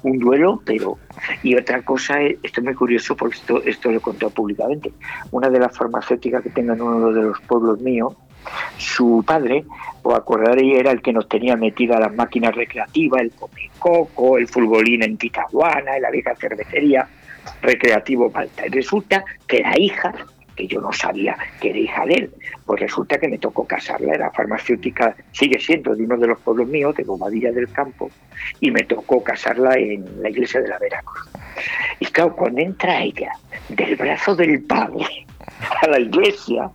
un 0.04 0.20
duelo, 0.20 0.62
pero... 0.66 0.98
Y 1.44 1.56
otra 1.56 1.82
cosa, 1.82 2.22
es- 2.22 2.38
esto 2.44 2.60
es 2.62 2.66
muy 2.66 2.74
curioso 2.76 3.16
porque 3.16 3.38
esto, 3.38 3.62
esto 3.64 3.90
lo 3.92 3.98
he 3.98 4.02
contado 4.02 4.30
públicamente, 4.32 4.92
una 5.32 5.50
de 5.50 5.60
las 5.60 5.76
farmacéuticas 5.78 6.44
que 6.44 6.50
tengo 6.50 6.74
en 6.74 6.82
uno 6.82 7.12
de 7.12 7.22
los 7.24 7.40
pueblos 7.42 7.80
míos, 7.82 8.14
su 8.78 9.24
padre, 9.26 9.66
os 10.04 10.16
acordaréis, 10.16 10.78
era 10.78 10.92
el 10.92 11.02
que 11.02 11.14
nos 11.14 11.28
tenía 11.28 11.56
metida 11.56 12.00
las 12.00 12.14
máquinas 12.16 12.56
recreativas, 12.56 13.22
el 13.22 13.32
coco, 13.80 14.38
el 14.38 14.48
futbolín 14.48 15.04
en 15.04 15.18
Titaguana, 15.18 15.96
en 15.96 16.02
la 16.02 16.12
vieja 16.12 16.36
cervecería, 16.36 17.08
recreativo 17.62 18.30
Malta. 18.30 18.68
Y 18.68 18.70
resulta 18.70 19.24
que 19.48 19.60
la 19.60 19.78
hija, 19.80 20.14
que 20.56 20.68
yo 20.68 20.82
no 20.82 20.92
sabía 20.92 21.38
que 21.60 21.70
era 21.70 21.80
hija 21.80 22.06
de 22.06 22.14
él, 22.14 22.32
pues 22.66 22.80
resulta 22.80 23.18
que 23.18 23.28
me 23.28 23.38
tocó 23.38 23.66
casarla, 23.66 24.14
era 24.14 24.32
farmacéutica, 24.32 25.16
sigue 25.32 25.60
siendo 25.60 25.96
de 25.96 26.04
uno 26.04 26.18
de 26.18 26.28
los 26.28 26.40
pueblos 26.40 26.68
míos, 26.68 26.96
de 26.96 27.04
Bobadilla 27.04 27.52
del 27.52 27.72
Campo, 27.72 28.10
y 28.60 28.72
me 28.72 28.84
tocó 28.84 29.24
casarla 29.24 29.76
en 29.76 30.06
la 30.22 30.30
iglesia 30.30 30.62
de 30.62 30.70
la 30.70 30.80
Veracruz. 30.80 31.30
Y 32.00 32.06
claro, 32.06 32.36
cuando 32.36 32.62
entra 32.62 33.02
ella 33.02 33.32
del 33.70 33.96
brazo 33.96 34.36
del 34.36 34.62
padre 34.64 35.26
a 35.82 35.88
la 35.88 36.00
iglesia, 36.00 36.70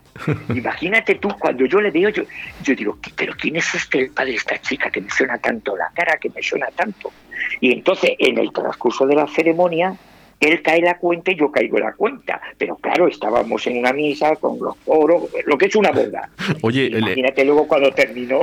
imagínate 0.54 1.14
tú, 1.16 1.28
cuando 1.38 1.64
yo 1.66 1.80
le 1.80 1.90
veo, 1.90 2.08
yo, 2.10 2.22
yo 2.62 2.74
digo, 2.74 2.98
pero 3.16 3.34
¿quién 3.38 3.56
es 3.56 3.74
este 3.74 4.00
el 4.00 4.10
padre 4.10 4.32
de 4.32 4.36
esta 4.36 4.60
chica 4.60 4.90
que 4.90 5.00
me 5.00 5.10
suena 5.10 5.38
tanto 5.38 5.76
la 5.76 5.90
cara, 5.94 6.16
que 6.18 6.30
me 6.30 6.42
suena 6.42 6.66
tanto? 6.74 7.12
Y 7.60 7.72
entonces, 7.72 8.12
en 8.18 8.38
el 8.38 8.52
transcurso 8.52 9.06
de 9.06 9.14
la 9.16 9.26
ceremonia, 9.26 9.94
él 10.40 10.60
cae 10.62 10.80
la 10.80 10.98
cuenta 10.98 11.30
y 11.30 11.36
yo 11.36 11.52
caigo 11.52 11.78
la 11.78 11.92
cuenta. 11.92 12.40
Pero 12.58 12.76
claro, 12.76 13.06
estábamos 13.06 13.64
en 13.68 13.78
una 13.78 13.92
misa 13.92 14.34
con 14.36 14.58
los 14.58 14.74
coros, 14.84 15.24
lo 15.46 15.56
que 15.56 15.66
es 15.66 15.76
una 15.76 15.90
boda. 15.92 16.30
Oye, 16.62 16.86
el- 16.86 16.98
Imagínate 16.98 17.44
luego 17.44 17.66
cuando 17.68 17.90
terminó. 17.92 18.40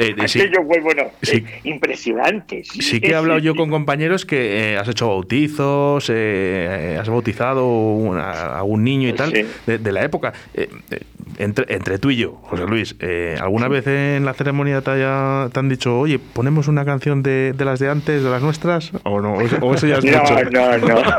Eh, 0.00 0.14
sí. 0.28 0.40
Aquello 0.40 0.64
fue, 0.66 0.80
bueno, 0.80 1.02
Sí. 1.22 1.38
eh, 1.46 1.60
impresionante. 1.64 2.62
Sí 2.64 3.00
que 3.00 3.08
he 3.10 3.14
hablado 3.16 3.40
yo 3.40 3.54
con 3.56 3.68
compañeros 3.68 4.24
que 4.24 4.72
eh, 4.74 4.78
has 4.78 4.88
hecho 4.88 5.08
bautizos, 5.08 6.08
eh, 6.14 6.96
has 7.00 7.08
bautizado 7.08 7.66
una- 7.66 8.30
a 8.58 8.62
un 8.62 8.84
niño 8.84 9.08
y 9.08 9.12
tal, 9.14 9.32
de, 9.66 9.78
de 9.78 9.92
la 9.92 10.02
época. 10.04 10.32
Entre, 11.36 11.72
entre 11.74 11.98
tú 11.98 12.10
y 12.10 12.16
yo, 12.16 12.32
José 12.42 12.64
Luis, 12.66 12.96
¿alguna 13.40 13.68
vez 13.68 13.86
en 13.86 14.24
la 14.24 14.34
ceremonia 14.34 14.80
te, 14.82 14.90
haya- 14.92 15.48
te 15.52 15.58
han 15.60 15.68
dicho, 15.68 15.98
oye, 15.98 16.18
ponemos 16.18 16.68
una 16.68 16.84
canción 16.84 17.22
de, 17.22 17.52
de 17.56 17.64
las 17.64 17.78
de 17.80 17.88
antes, 17.90 18.22
de 18.22 18.30
las 18.30 18.42
nuestras? 18.42 18.92
¿O 19.04 19.20
no? 19.20 19.34
¿O 19.34 19.74
eso, 19.74 19.86
ya 19.86 19.96
mucho? 19.96 20.44
No, 20.50 20.78
no, 20.78 20.88
no. 20.88 21.02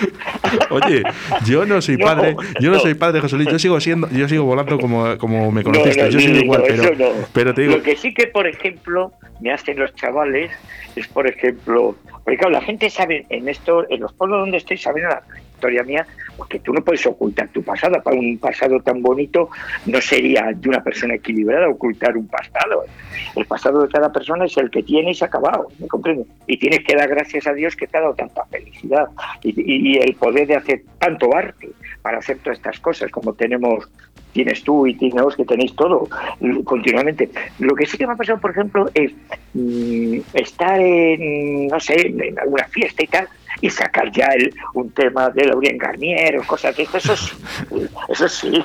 Oye, 0.70 1.02
yo 1.44 1.64
no 1.64 1.80
soy 1.80 1.96
No, 1.96 2.06
padre, 2.06 2.36
yo 2.60 2.70
no, 2.70 2.76
no. 2.76 2.82
soy 2.82 2.94
padre, 2.94 3.20
José 3.20 3.36
Luis, 3.36 3.48
yo 3.50 3.58
sigo 3.58 3.80
siendo, 3.80 4.08
yo 4.10 4.28
sigo 4.28 4.44
volando 4.44 4.78
como, 4.78 5.16
como 5.18 5.50
me 5.50 5.62
conociste, 5.62 5.98
No, 6.00 6.06
no, 6.06 6.10
yo 6.12 6.20
sigo 6.20 6.34
no, 6.34 6.40
igual, 6.40 6.62
pero, 6.66 7.14
pero 7.32 7.54
te 7.54 7.62
digo, 7.62 7.76
Lo 7.76 7.82
que 7.82 7.96
sí 7.96 8.12
que, 8.14 8.26
por 8.26 8.46
ejemplo, 8.46 9.12
me 9.40 9.52
hacen 9.52 9.78
los 9.78 9.94
chavales 9.94 10.50
es, 10.96 11.06
por 11.08 11.26
ejemplo, 11.26 11.94
porque 12.24 12.36
claro, 12.38 12.52
la 12.52 12.62
gente 12.62 12.90
sabe 12.90 13.26
en 13.28 13.48
esto, 13.48 13.86
en 13.90 14.00
los 14.00 14.12
pueblos 14.12 14.40
donde 14.40 14.58
estoy, 14.58 14.76
saben 14.76 15.04
la 15.04 15.22
historia 15.60 15.82
mía, 15.82 16.06
porque 16.38 16.58
tú 16.58 16.72
no 16.72 16.80
puedes 16.82 17.06
ocultar 17.06 17.48
tu 17.48 17.62
pasado. 17.62 18.02
Para 18.02 18.16
un 18.16 18.38
pasado 18.38 18.80
tan 18.80 19.02
bonito, 19.02 19.50
no 19.84 20.00
sería 20.00 20.52
de 20.54 20.68
una 20.68 20.82
persona 20.82 21.14
equilibrada 21.14 21.68
ocultar 21.68 22.16
un 22.16 22.26
pasado. 22.26 22.84
El 23.36 23.44
pasado 23.44 23.82
de 23.82 23.88
cada 23.88 24.10
persona 24.10 24.46
es 24.46 24.56
el 24.56 24.70
que 24.70 24.82
tiene 24.82 25.10
y 25.10 25.14
se 25.14 25.24
ha 25.24 25.28
acabado, 25.28 25.68
¿me 25.78 25.86
comprendes? 25.86 26.26
Y 26.46 26.56
tienes 26.56 26.80
que 26.80 26.96
dar 26.96 27.08
gracias 27.08 27.46
a 27.46 27.52
Dios 27.52 27.76
que 27.76 27.86
te 27.86 27.98
ha 27.98 28.00
dado 28.00 28.14
tanta 28.14 28.44
felicidad 28.46 29.08
y, 29.42 29.98
el 29.98 30.14
poder 30.14 30.46
de 30.46 30.56
hacer 30.56 30.82
tanto 30.98 31.34
arte 31.36 31.68
para 32.00 32.18
hacer 32.18 32.38
todas 32.38 32.58
estas 32.58 32.80
cosas, 32.80 33.10
como 33.10 33.34
tenemos 33.34 33.86
tienes 34.32 34.62
tú 34.62 34.86
y 34.86 34.94
tienes 34.94 35.34
que 35.36 35.44
tenéis 35.44 35.74
todo 35.74 36.08
continuamente. 36.64 37.28
Lo 37.58 37.74
que 37.74 37.84
sí 37.84 37.98
que 37.98 38.06
me 38.06 38.12
ha 38.12 38.16
pasado, 38.16 38.40
por 38.40 38.52
ejemplo, 38.52 38.88
es 38.94 39.12
mm, 39.54 40.20
estar 40.34 40.80
en, 40.80 41.66
no 41.66 41.80
sé, 41.80 42.06
en 42.06 42.38
alguna 42.38 42.64
fiesta 42.68 43.02
y 43.02 43.06
tal, 43.08 43.28
y 43.60 43.70
sacar 43.70 44.10
ya 44.12 44.26
el, 44.26 44.54
un 44.74 44.90
tema 44.90 45.30
de 45.30 45.46
Laurien 45.46 45.78
Garnier 45.78 46.38
o 46.38 46.42
cosas 46.44 46.76
de 46.76 46.82
eso, 46.82 47.16
sí, 47.16 47.36
eso 48.08 48.28
sí, 48.28 48.64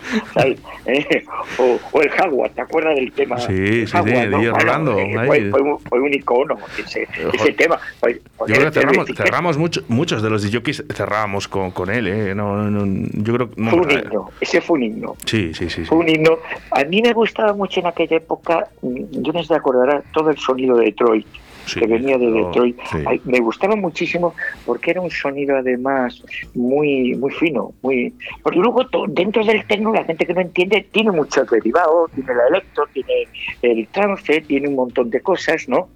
eh, 0.85 1.25
o, 1.57 2.01
el 2.01 2.09
Jaguar, 2.09 2.51
¿te 2.51 2.61
acuerdas 2.61 2.95
del 2.95 3.11
tema? 3.11 3.37
Sí, 3.37 3.85
sí, 3.85 3.87
sí, 3.87 4.11
de 4.11 4.51
Rolando. 4.51 4.97
Eh, 4.99 5.51
fue, 5.89 5.99
un 5.99 6.13
icono 6.13 6.57
ese, 6.77 7.07
ese 7.33 7.53
tema. 7.53 7.79
Pues, 7.99 8.19
yo 8.47 8.55
creo 8.55 8.71
que 8.71 8.79
cerramos, 8.79 9.07
cerramos 9.15 9.57
mucho, 9.57 9.81
muchos 9.87 10.21
de 10.21 10.29
los 10.29 10.49
DJs 10.49 10.85
cerrábamos 10.93 11.47
con, 11.47 11.71
con 11.71 11.89
él, 11.89 12.07
¿eh? 12.07 12.35
No, 12.35 12.69
no, 12.69 13.09
yo 13.13 13.33
creo, 13.33 13.49
no, 13.55 13.71
fue 13.71 13.79
un 13.79 13.91
himno, 13.91 14.31
ese 14.39 14.61
fue 14.61 14.77
un 14.77 14.83
himno. 14.83 15.15
Sí, 15.25 15.53
sí, 15.53 15.69
sí. 15.69 15.85
Fue 15.85 15.97
un 15.97 16.09
himno. 16.09 16.37
A 16.71 16.83
mí 16.83 17.01
me 17.01 17.13
gustaba 17.13 17.53
mucho 17.53 17.79
en 17.79 17.87
aquella 17.87 18.17
época, 18.17 18.67
yo 18.81 19.33
me 19.33 19.45
de 19.45 19.55
acordar 19.55 20.03
todo 20.13 20.29
el 20.29 20.37
sonido 20.37 20.77
de 20.77 20.85
Detroit 20.85 21.27
que 21.73 21.87
venía 21.87 22.17
de 22.17 22.31
Detroit. 22.31 22.77
me 23.25 23.39
gustaba 23.39 23.75
muchísimo 23.75 24.35
porque 24.65 24.91
era 24.91 25.01
un 25.01 25.11
sonido 25.11 25.57
además 25.57 26.23
muy 26.53 27.15
muy 27.15 27.31
fino, 27.31 27.73
muy 27.81 28.13
porque 28.43 28.59
luego 28.59 28.85
dentro 29.09 29.43
del 29.43 29.65
techno 29.65 29.93
la 29.93 30.03
gente 30.03 30.25
que 30.25 30.33
no 30.33 30.41
entiende 30.41 30.87
tiene 30.91 31.11
muchos 31.11 31.49
derivados, 31.49 32.11
tiene 32.11 32.33
la 32.33 32.47
electro, 32.47 32.85
tiene 32.93 33.27
el 33.61 33.87
trance, 33.87 34.41
tiene 34.41 34.67
un 34.67 34.75
montón 34.75 35.09
de 35.09 35.21
cosas, 35.21 35.67
¿no? 35.67 35.89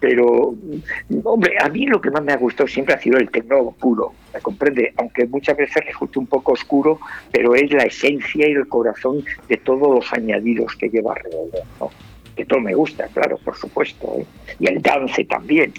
Pero, 0.00 0.54
hombre, 1.22 1.54
a 1.60 1.68
mí 1.68 1.86
lo 1.86 2.00
que 2.00 2.10
más 2.10 2.24
me 2.24 2.32
ha 2.32 2.36
gustado 2.36 2.66
siempre 2.66 2.94
ha 2.94 2.98
sido 2.98 3.18
el 3.18 3.30
techno 3.30 3.70
puro, 3.78 4.12
¿me 4.34 4.40
comprende? 4.40 4.92
Aunque 4.96 5.26
muchas 5.26 5.56
veces 5.56 5.84
resulte 5.86 6.18
un 6.18 6.26
poco 6.26 6.52
oscuro, 6.52 6.98
pero 7.30 7.54
es 7.54 7.70
la 7.70 7.84
esencia 7.84 8.48
y 8.48 8.52
el 8.52 8.66
corazón 8.66 9.24
de 9.48 9.56
todos 9.58 9.94
los 9.94 10.12
añadidos 10.12 10.74
que 10.74 10.88
lleva 10.88 11.14
alrededor, 11.14 11.64
¿no? 11.78 11.90
Todo 12.44 12.60
me 12.60 12.74
gusta, 12.74 13.08
claro, 13.08 13.38
por 13.38 13.56
supuesto, 13.56 14.16
¿eh? 14.18 14.26
y 14.58 14.66
el 14.68 14.80
dance 14.80 15.24
también. 15.24 15.72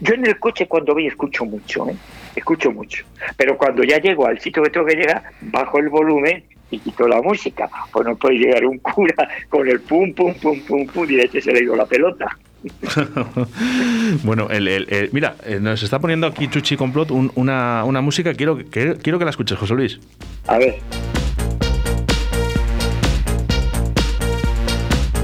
Yo 0.00 0.14
en 0.14 0.26
el 0.26 0.38
coche 0.38 0.66
cuando 0.66 0.92
voy 0.92 1.06
escucho 1.06 1.44
mucho, 1.44 1.88
¿eh? 1.88 1.96
escucho 2.34 2.70
mucho, 2.70 3.04
pero 3.36 3.56
cuando 3.56 3.82
ya 3.82 3.98
llego 3.98 4.26
al 4.26 4.38
sitio 4.40 4.62
que 4.62 4.70
tengo 4.70 4.86
que 4.86 4.96
llegar, 4.96 5.22
bajo 5.40 5.78
el 5.78 5.88
volumen 5.88 6.44
y 6.70 6.78
quito 6.78 7.08
la 7.08 7.22
música, 7.22 7.68
pues 7.92 8.06
no 8.06 8.16
puede 8.16 8.36
llegar 8.38 8.64
un 8.66 8.78
cura 8.78 9.28
con 9.48 9.68
el 9.68 9.80
pum, 9.80 10.12
pum, 10.12 10.34
pum, 10.34 10.60
pum, 10.60 10.86
pum, 10.86 11.06
y 11.08 11.16
de 11.16 11.40
se 11.40 11.52
le 11.52 11.60
dio 11.60 11.76
la 11.76 11.86
pelota. 11.86 12.36
bueno, 14.24 14.48
el, 14.50 15.10
mira, 15.12 15.36
eh, 15.44 15.58
nos 15.60 15.82
está 15.82 15.98
poniendo 15.98 16.26
aquí 16.26 16.48
Chuchi 16.48 16.76
Complot 16.76 17.10
una, 17.10 17.84
una 17.84 18.00
música, 18.00 18.34
quiero 18.34 18.58
que, 18.58 18.96
quiero 18.96 19.18
que 19.18 19.24
la 19.24 19.30
escuches, 19.30 19.58
José 19.58 19.74
Luis. 19.74 20.00
A 20.46 20.58
ver. 20.58 20.76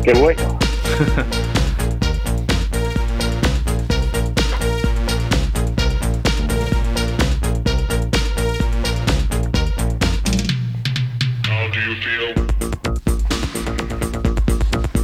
Qué 0.04 0.12
bueno. 0.14 0.61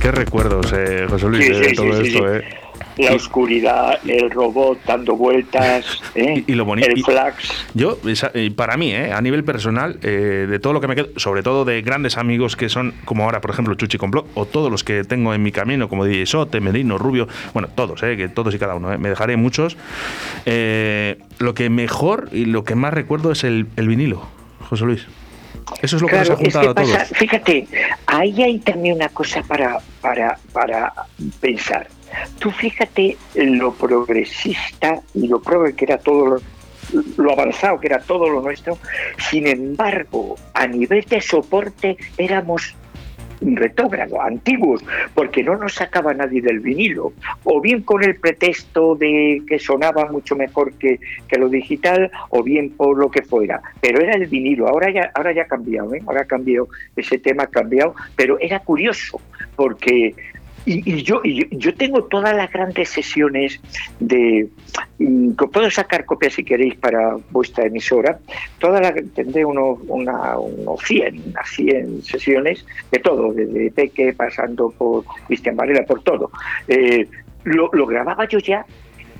Qué 0.01 0.13
recuerdos, 0.13 0.73
eh, 0.73 1.07
José 1.09 1.27
Luis, 1.27 1.49
de 1.49 1.73
todo 1.75 2.01
esto, 2.01 2.35
eh 2.35 2.68
la 2.99 3.15
oscuridad, 3.15 3.99
el 4.07 4.31
robot 4.31 4.81
dando 4.87 5.17
vueltas, 5.17 6.03
¿eh? 6.15 6.45
y, 6.47 6.53
lo 6.55 6.65
bonito, 6.65 6.89
el 6.89 7.03
flax. 7.03 7.67
Yo, 7.75 7.99
para 8.57 8.77
mí, 8.77 8.93
¿eh? 8.93 9.13
a 9.13 9.21
nivel 9.21 9.45
personal, 9.45 9.99
eh, 10.03 10.47
de 10.49 10.59
todo 10.59 10.73
lo 10.73 10.81
que 10.81 10.89
me 10.89 10.95
quedo, 10.95 11.09
sobre 11.17 11.43
todo 11.43 11.65
de 11.65 11.81
grandes 11.83 12.17
amigos 12.17 12.57
que 12.57 12.69
son, 12.69 12.95
como 13.05 13.25
ahora, 13.25 13.41
por 13.41 13.51
ejemplo, 13.51 13.75
Chuchi 13.75 13.99
Complot, 13.99 14.27
o 14.35 14.47
todos 14.47 14.71
los 14.71 14.85
que 14.85 15.05
tengo 15.05 15.35
en 15.35 15.43
mi 15.43 15.53
camino, 15.53 15.89
como 15.89 16.05
DJ 16.05 16.27
Sote, 16.27 16.61
Medino, 16.61 16.99
Rubio, 16.99 17.29
bueno, 17.55 17.69
todos, 17.75 18.01
que 18.01 18.29
todos 18.29 18.55
y 18.55 18.59
cada 18.59 18.75
uno, 18.75 18.97
me 18.99 19.09
dejaré 19.09 19.37
muchos. 19.37 19.77
lo 20.45 21.55
que 21.55 21.71
mejor 21.71 22.29
y 22.33 22.47
lo 22.47 22.65
que 22.65 22.75
más 22.75 22.93
recuerdo 22.93 23.33
es 23.33 23.45
el, 23.45 23.67
vinilo, 23.77 24.27
José 24.69 24.85
Luis. 24.85 25.07
Eso 25.83 25.97
es 25.97 26.03
lo 26.03 26.09
que 26.09 26.17
nos 26.17 26.31
ha 26.31 26.37
juntado 26.37 26.71
a 26.71 26.75
todos. 26.75 26.99
Fíjate, 27.13 27.67
ahí 28.07 28.43
hay 28.43 28.59
también 28.59 28.97
una 28.97 29.09
cosa 29.09 29.43
para, 29.43 29.79
para, 30.01 30.39
para 30.53 30.93
pensar 31.41 31.87
Tú 32.39 32.51
fíjate 32.51 33.17
lo 33.35 33.73
progresista 33.73 35.01
y 35.15 35.27
lo 35.27 35.41
progre 35.41 35.75
que 35.75 35.85
era 35.85 35.99
todo 35.99 36.41
lo, 37.17 37.33
avanzado 37.33 37.81
que 37.81 37.89
era 37.89 38.01
todo 38.01 38.29
lo 38.29 38.41
nuestro, 38.41 38.79
sin 39.31 39.47
embargo, 39.47 40.37
a 40.55 40.67
nivel 40.67 41.03
de 41.03 41.21
soporte 41.21 41.97
éramos 42.17 42.75
retógrado, 43.41 44.21
antiguos, 44.21 44.85
porque 45.15 45.43
no 45.43 45.57
nos 45.57 45.75
sacaba 45.75 46.15
nadie 46.15 46.43
del 46.43 46.61
vinilo, 46.61 47.13
o 47.45 47.61
bien 47.61 47.83
con 47.83 48.03
el 48.03 48.17
pretexto 48.17 48.95
de 48.95 49.43
que 49.47 49.59
sonaba 49.59 50.07
mucho 50.11 50.37
mejor 50.37 50.73
que, 50.75 50.99
lo 51.39 51.49
digital, 51.49 52.11
o 52.31 52.43
bien 52.43 52.71
por 52.71 52.99
lo 52.99 53.11
que 53.11 53.23
fuera, 53.23 53.63
pero 53.81 54.01
era 54.01 54.15
el 54.15 54.27
vinilo, 54.27 54.67
ahora 54.67 54.91
ya, 54.91 55.11
ahora 55.15 55.33
ya 55.33 55.43
ha 55.43 55.47
cambiado, 55.47 55.95
¿eh? 55.95 56.03
ahora 56.07 56.23
ha 56.23 56.27
cambiado, 56.27 56.69
ese 56.97 57.19
tema 57.19 57.45
ha 57.45 57.47
cambiado, 57.47 57.95
pero 58.17 58.39
era 58.41 58.59
curioso, 58.61 59.21
porque 59.55 60.15
y, 60.69 61.03
yo, 61.03 61.23
yo 61.25 61.75
tengo 61.75 62.05
todas 62.05 62.37
las 62.37 62.53
grandes 62.53 62.91
sesiones 62.91 63.61
de 64.01 64.49
mm, 64.99 65.33
puedo 65.33 65.71
sacar 65.71 66.05
copias 66.05 66.35
si 66.35 66.45
queréis 66.45 66.75
para 66.77 67.17
vuestra 67.31 67.67
emisora. 67.67 68.19
Todas 68.59 68.83
las 68.83 68.95
tendré 69.15 69.45
unos, 69.45 69.79
una, 69.89 70.39
unos 70.39 70.81
100, 70.83 71.23
unas 71.29 71.49
100 71.51 72.03
sesiones 72.03 72.67
de 72.91 72.99
todo, 72.99 73.33
desde 73.33 73.71
Peque 73.71 74.13
pasando 74.13 74.71
por 74.71 75.05
Cristian 75.27 75.57
Varela, 75.57 75.85
por 75.85 76.03
todo. 76.03 76.31
Eh, 76.67 77.09
lo, 77.45 77.71
lo 77.73 77.87
grababa 77.87 78.29
yo 78.29 78.39
ya 78.39 78.67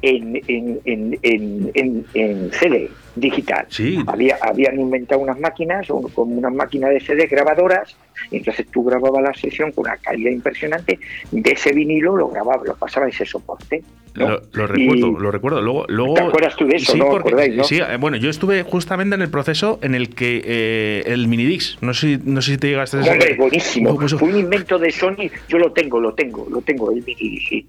en, 0.03 0.41
en, 0.47 0.81
en, 0.85 1.19
en, 1.23 2.07
en 2.15 2.51
CD 2.53 2.91
digital. 3.17 3.67
Sí. 3.69 3.99
Había, 4.07 4.39
habían 4.43 4.79
inventado 4.79 5.21
unas 5.21 5.39
máquinas, 5.39 5.87
como 5.89 6.37
unas 6.37 6.53
máquinas 6.53 6.91
de 6.91 7.01
CD 7.01 7.27
grabadoras, 7.27 7.97
y 8.31 8.37
entonces 8.39 8.67
tú 8.71 8.85
grababas 8.85 9.23
la 9.23 9.35
sesión 9.35 9.73
con 9.73 9.87
una 9.87 9.97
calidad 9.97 10.31
impresionante, 10.31 10.99
de 11.31 11.51
ese 11.51 11.73
vinilo 11.73 12.17
lo 12.17 12.29
grababa, 12.29 12.63
lo 12.65 12.77
pasaba 12.77 13.07
a 13.07 13.09
ese 13.09 13.25
soporte. 13.25 13.83
Lo, 14.15 14.67
recuerdo, 14.67 15.11
lo 15.13 15.31
recuerdo. 15.31 15.63
Luego, 15.63 15.85
luego, 15.89 16.15
¿Te 16.15 16.23
acuerdas 16.23 16.57
tú 16.57 16.67
de 16.67 16.77
eso? 16.77 16.93
Sí, 16.93 16.99
¿no? 16.99 17.09
Porque, 17.09 17.61
sí, 17.65 17.79
eh, 17.79 17.97
bueno, 18.01 18.17
yo 18.17 18.31
estuve 18.31 18.65
justamente 18.65 19.15
en 19.15 19.23
el 19.23 19.31
proceso 19.31 19.79
en 19.83 19.95
el 19.95 20.13
que 20.15 20.43
eh, 20.45 21.03
el 21.07 21.29
Minidix, 21.29 21.79
no 21.83 21.95
sé, 21.95 22.19
no 22.25 22.43
sé 22.43 22.53
si 22.53 22.59
te 22.59 22.69
llegaste 22.69 22.97
a 22.97 23.01
Hombre, 23.01 23.35
buenísimo. 23.37 23.95
Pues, 23.95 24.15
un 24.15 24.37
invento 24.37 24.79
de 24.79 24.91
Sony, 24.91 25.31
yo 25.49 25.59
lo 25.59 25.73
tengo, 25.73 26.01
lo 26.01 26.15
tengo, 26.15 26.49
lo 26.51 26.61
tengo, 26.63 26.91
el 26.91 27.05
Minidix, 27.05 27.49
sí. 27.49 27.67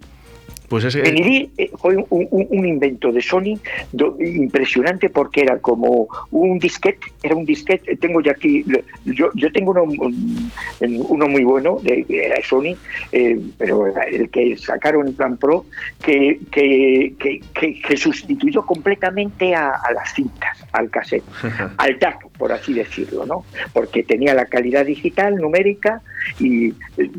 Pues 0.70 0.84
ese... 0.86 1.02
Fue 1.78 1.96
un, 2.10 2.66
invento 2.66 3.12
de 3.12 3.22
Sony 3.22 3.60
impresionante 4.20 5.10
porque 5.10 5.42
era 5.42 5.58
como 5.60 6.08
un 6.32 6.60
disquete, 6.60 7.08
era 7.24 7.36
un 7.36 7.46
disquete, 7.46 7.96
tengo 7.98 8.22
ya 8.22 8.32
aquí, 8.34 8.64
yo, 9.06 9.30
yo 9.34 9.52
tengo 9.52 9.72
uno, 9.72 9.84
uno 10.82 11.28
muy 11.28 11.44
bueno, 11.44 11.80
de, 11.82 12.06
era 12.08 12.36
Sony, 12.44 12.76
eh, 13.12 13.40
pero 13.58 13.88
el 13.88 14.30
que 14.30 14.56
sacaron 14.58 15.08
en 15.08 15.14
plan 15.16 15.38
Pro, 15.38 15.66
que, 16.04 16.40
que, 16.52 17.16
que, 17.18 17.98
sustituyó 17.98 18.66
completamente 18.66 19.56
a, 19.56 19.80
las 19.94 20.14
cintas, 20.14 20.66
al 20.72 20.90
cassette, 20.90 21.24
al 21.78 21.98
DAC, 22.00 22.28
por 22.38 22.52
así 22.52 22.74
decirlo, 22.74 23.26
¿no? 23.26 23.46
Porque 23.74 24.04
tenía 24.04 24.34
la 24.34 24.46
calidad 24.46 24.86
digital, 24.86 25.36
numérica, 25.36 26.02
y, 26.40 26.74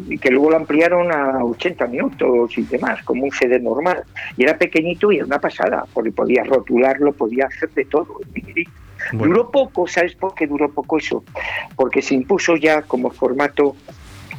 y 0.08 0.18
que 0.18 0.30
luego 0.30 0.50
lo 0.50 0.56
ampliaron 0.56 1.12
a 1.12 1.44
80 1.44 1.86
minutos 1.88 2.56
y 2.56 2.62
demás, 2.62 3.02
como 3.04 3.24
un 3.24 3.32
CD 3.40 3.58
normal. 3.60 4.04
Y 4.36 4.44
era 4.44 4.56
pequeñito 4.58 5.10
y 5.10 5.16
era 5.16 5.26
una 5.26 5.40
pasada, 5.40 5.84
porque 5.92 6.12
podía 6.12 6.44
rotularlo, 6.44 7.12
podía 7.12 7.46
hacer 7.46 7.70
de 7.70 7.84
todo. 7.86 8.20
Duró 9.12 9.50
poco, 9.50 9.88
¿sabes 9.88 10.14
por 10.14 10.34
qué 10.34 10.46
duró 10.46 10.70
poco 10.70 10.98
eso? 10.98 11.24
Porque 11.74 12.02
se 12.02 12.14
impuso 12.14 12.56
ya 12.56 12.82
como 12.82 13.10
formato 13.10 13.74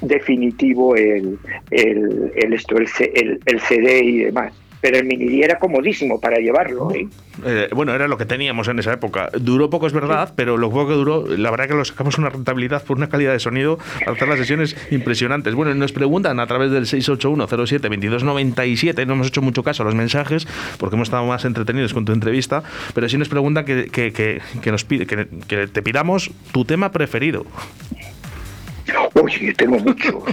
definitivo 0.01 0.95
el, 0.95 1.37
el, 1.71 2.31
el, 2.35 2.53
esto, 2.53 2.75
el, 2.77 3.39
el 3.45 3.59
CD 3.59 4.03
y 4.03 4.17
demás 4.25 4.53
pero 4.81 4.97
el 4.97 5.05
mini 5.05 5.43
era 5.43 5.59
comodísimo 5.59 6.19
para 6.19 6.37
llevarlo. 6.37 6.91
¿eh? 6.91 7.07
Eh, 7.45 7.69
bueno, 7.73 7.93
era 7.93 8.07
lo 8.07 8.17
que 8.17 8.25
teníamos 8.25 8.67
en 8.67 8.79
esa 8.79 8.93
época. 8.93 9.29
Duró 9.39 9.69
poco, 9.69 9.85
es 9.87 9.93
verdad, 9.93 10.33
pero 10.35 10.57
lo 10.57 10.71
poco 10.71 10.87
que 10.87 10.95
duró, 10.95 11.27
la 11.27 11.51
verdad 11.51 11.67
que 11.67 11.75
lo 11.75 11.85
sacamos 11.85 12.17
una 12.17 12.29
rentabilidad 12.29 12.83
por 12.83 12.97
una 12.97 13.07
calidad 13.07 13.33
de 13.33 13.39
sonido 13.39 13.77
para 13.99 14.13
hacer 14.13 14.27
las 14.27 14.39
sesiones 14.39 14.75
impresionantes. 14.89 15.53
Bueno, 15.53 15.75
nos 15.75 15.91
preguntan 15.91 16.39
a 16.39 16.47
través 16.47 16.71
del 16.71 16.85
681-07-2297, 16.85 19.05
no 19.05 19.13
hemos 19.13 19.27
hecho 19.27 19.43
mucho 19.43 19.61
caso 19.63 19.83
a 19.83 19.85
los 19.85 19.93
mensajes 19.95 20.47
porque 20.77 20.95
hemos 20.95 21.09
estado 21.09 21.25
más 21.25 21.43
entretenidos 21.45 21.93
con 21.93 22.05
tu 22.05 22.11
entrevista, 22.11 22.63
pero 22.95 23.07
sí 23.07 23.17
nos 23.17 23.29
preguntan 23.29 23.65
que, 23.65 23.85
que, 23.85 24.11
que, 24.11 24.41
que 24.61 24.71
nos 24.71 24.83
pide, 24.83 25.05
que, 25.05 25.27
te 25.67 25.83
pidamos 25.83 26.31
tu 26.51 26.65
tema 26.65 26.91
preferido. 26.91 27.45
Oye, 29.13 29.53
tengo 29.53 29.77
muchos. 29.79 30.23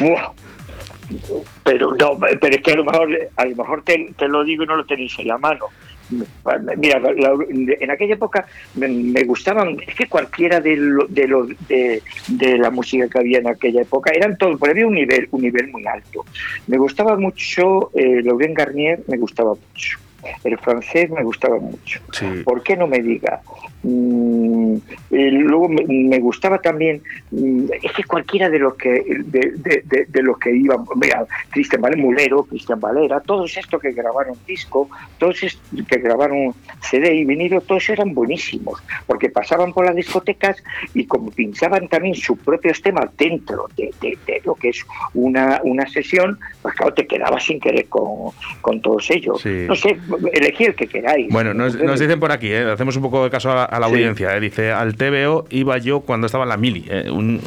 pero 1.64 1.94
no, 1.94 2.18
pero 2.18 2.56
es 2.56 2.62
que 2.62 2.72
a 2.72 2.76
lo 2.76 2.84
mejor, 2.84 3.08
a 3.36 3.44
lo 3.44 3.56
mejor 3.56 3.82
te, 3.82 4.14
lo 4.28 4.44
digo 4.44 4.64
y 4.64 4.66
no 4.66 4.76
lo 4.76 4.84
tenéis 4.84 5.18
en 5.18 5.28
la 5.28 5.38
mano. 5.38 5.66
Mira, 6.78 7.02
en 7.10 7.90
aquella 7.90 8.14
época 8.14 8.46
me, 8.74 9.24
gustaban, 9.24 9.76
es 9.86 9.94
que 9.94 10.08
cualquiera 10.08 10.58
de, 10.58 10.76
lo, 10.76 11.06
de, 11.06 11.28
lo, 11.28 11.46
de, 11.68 12.58
la 12.58 12.70
música 12.70 13.08
que 13.08 13.18
había 13.18 13.38
en 13.38 13.48
aquella 13.48 13.82
época, 13.82 14.10
eran 14.14 14.38
todos, 14.38 14.58
por 14.58 14.70
había 14.70 14.86
un 14.86 14.94
nivel, 14.94 15.28
un 15.32 15.42
nivel 15.42 15.68
muy 15.68 15.86
alto. 15.86 16.24
Me 16.66 16.78
gustaba 16.78 17.16
mucho, 17.18 17.90
eh, 17.94 18.22
Laurent 18.22 18.56
Garnier 18.56 19.00
me 19.06 19.18
gustaba 19.18 19.50
mucho. 19.50 19.98
El 20.44 20.58
francés 20.58 21.10
me 21.10 21.22
gustaba 21.22 21.58
mucho. 21.58 22.00
¿Por 22.44 22.62
qué 22.62 22.76
no 22.76 22.86
me 22.86 23.00
diga? 23.00 23.40
Mm, 23.82 24.76
luego 25.10 25.68
me, 25.68 26.18
gustaba 26.18 26.58
también, 26.58 27.00
mm, 27.30 27.66
es 27.80 27.92
que 27.92 28.02
cualquiera 28.02 28.50
de 28.50 28.58
los 28.58 28.74
que 28.74 29.04
de, 29.24 30.22
los 30.22 30.36
que 30.38 30.54
iban, 30.54 30.84
mira, 30.96 31.24
Cristian 31.50 31.82
Valera, 31.82 32.02
Mulero, 32.02 32.42
Cristian 32.42 32.80
Valera, 32.80 33.20
todos 33.20 33.56
estos 33.56 33.80
que 33.80 33.92
grabaron 33.92 34.36
disco, 34.48 34.88
todos 35.18 35.42
estos 35.44 35.62
que 35.86 35.98
grabaron 35.98 36.54
CD 36.80 37.14
y 37.14 37.24
vinilo, 37.24 37.60
todos 37.60 37.88
eran 37.88 38.14
buenísimos, 38.14 38.82
porque 39.06 39.30
pasaban 39.30 39.72
por 39.72 39.84
las 39.84 39.94
discotecas 39.94 40.56
y 40.92 41.06
como 41.06 41.30
pinchaban 41.30 41.86
también 41.86 42.16
sus 42.16 42.36
propios 42.38 42.82
temas 42.82 43.16
dentro 43.16 43.68
de, 43.76 43.92
lo 44.44 44.56
que 44.56 44.70
es 44.70 44.84
una, 45.14 45.60
una 45.62 45.86
sesión, 45.86 46.38
pues 46.62 46.74
claro, 46.74 46.94
te 46.94 47.06
quedabas 47.06 47.44
sin 47.44 47.60
querer 47.60 47.86
con, 47.86 48.32
con 48.60 48.80
todos 48.80 49.08
ellos. 49.10 49.44
No 49.46 49.76
sé, 49.76 49.98
elegí 50.32 50.64
el 50.64 50.74
que 50.74 50.86
queráis. 50.86 51.28
Bueno, 51.30 51.54
nos, 51.54 51.74
dicen 51.98 52.20
por 52.20 52.32
aquí, 52.32 52.48
¿eh? 52.48 52.70
hacemos 52.70 52.96
un 52.96 53.02
poco 53.02 53.24
de 53.24 53.30
caso 53.30 53.50
a, 53.50 53.78
la 53.78 53.86
audiencia. 53.86 54.36
¿eh? 54.36 54.40
Dice, 54.40 54.72
al 54.72 54.96
TVO 54.96 55.46
iba 55.50 55.78
yo 55.78 56.00
cuando 56.00 56.26
estaba 56.26 56.44
en 56.44 56.50
la 56.50 56.56
mili, 56.56 56.84
¿eh? 56.88 57.10
un, 57.10 57.40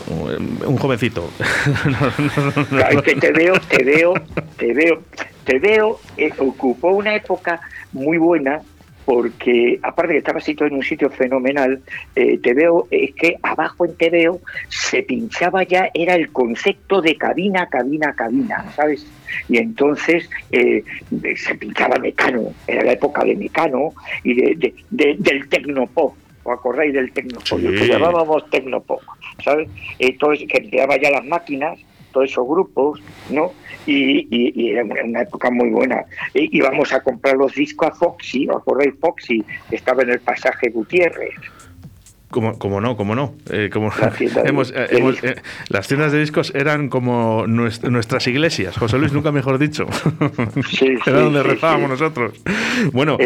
un, 0.66 0.78
jovencito. 0.78 1.30
claro, 2.70 3.02
que 3.02 3.16
te 3.16 3.32
veo, 3.32 3.54
te 3.68 3.84
veo, 3.84 4.14
te 4.58 4.74
veo, 4.74 5.02
te 5.44 5.60
veo, 5.60 6.00
ocupó 6.40 6.90
una 6.90 7.16
época 7.16 7.62
muy 7.94 8.18
buena 8.18 8.62
porque 9.12 9.78
aparte 9.84 10.14
que 10.14 10.20
estaba 10.20 10.40
situado 10.40 10.70
en 10.70 10.78
un 10.78 10.84
sitio 10.84 11.10
fenomenal, 11.10 11.82
eh, 12.16 12.38
te 12.38 12.54
veo, 12.54 12.88
es 12.90 13.14
que 13.14 13.36
abajo 13.44 13.84
en 13.84 13.98
te 13.98 14.10
veo 14.10 14.40
se 14.70 15.04
pinchaba 15.04 15.64
ya, 15.64 15.90
era 15.94 16.16
el 16.16 16.32
concepto 16.32 17.02
de 17.02 17.18
cabina, 17.18 17.68
cabina, 17.68 18.14
cabina, 18.16 18.72
¿sabes? 18.74 19.06
Y 19.50 19.58
entonces 19.58 20.30
eh, 20.54 20.86
se 21.36 21.56
pinchaba 21.56 22.00
Mecano, 22.00 22.54
era 22.66 22.86
la 22.86 22.94
época 22.94 23.26
de 23.26 23.36
Mecano 23.36 23.94
y 24.24 24.34
de, 24.34 24.74
del 24.90 25.50
Tecnopop. 25.50 26.16
¿Os 26.44 26.54
acordáis 26.54 26.94
del 26.94 27.12
Tecnopop? 27.12 27.60
Lo 27.60 27.72
que 27.72 27.88
llamábamos 27.90 28.50
Tecnopop, 28.50 29.02
¿sabes? 29.44 29.68
Entonces, 30.00 30.48
que 30.48 30.60
empleaba 30.60 30.96
ya 30.96 31.12
las 31.12 31.26
máquinas, 31.26 31.78
todos 32.12 32.30
esos 32.30 32.48
grupos, 32.48 33.02
¿no? 33.30 33.52
y, 33.86 34.72
era 34.72 34.84
una 34.84 35.22
época 35.22 35.50
muy 35.50 35.70
buena. 35.70 36.06
íbamos 36.34 36.94
a 36.94 37.02
comprar 37.02 37.36
los 37.36 37.54
discos 37.54 37.90
a 37.90 37.92
Foxy, 37.92 38.48
¿os 38.50 38.58
acordáis? 38.58 38.94
Foxy, 39.00 39.44
estaba 39.72 40.04
en 40.04 40.12
el 40.12 40.20
pasaje 40.20 40.70
Gutiérrez. 40.70 41.36
Como, 42.32 42.58
como 42.58 42.80
no, 42.80 42.96
como 42.96 43.14
no. 43.14 43.36
Eh, 43.50 43.70
como 43.72 43.92
hemos, 44.46 44.72
eh, 44.72 44.88
eh, 45.22 45.36
las 45.68 45.88
tiendas 45.88 46.14
de 46.14 46.20
discos 46.20 46.54
eran 46.56 46.88
como 46.88 47.46
nuestras 47.46 48.26
iglesias, 48.28 48.78
José 48.78 48.98
Luis, 48.98 49.12
nunca 49.12 49.34
mejor 49.34 49.60
dicho. 49.60 49.86
Era 51.06 51.22
donde 51.22 51.44
rezábamos 51.44 51.90
nosotros. 51.90 52.42
Bueno, 52.94 53.18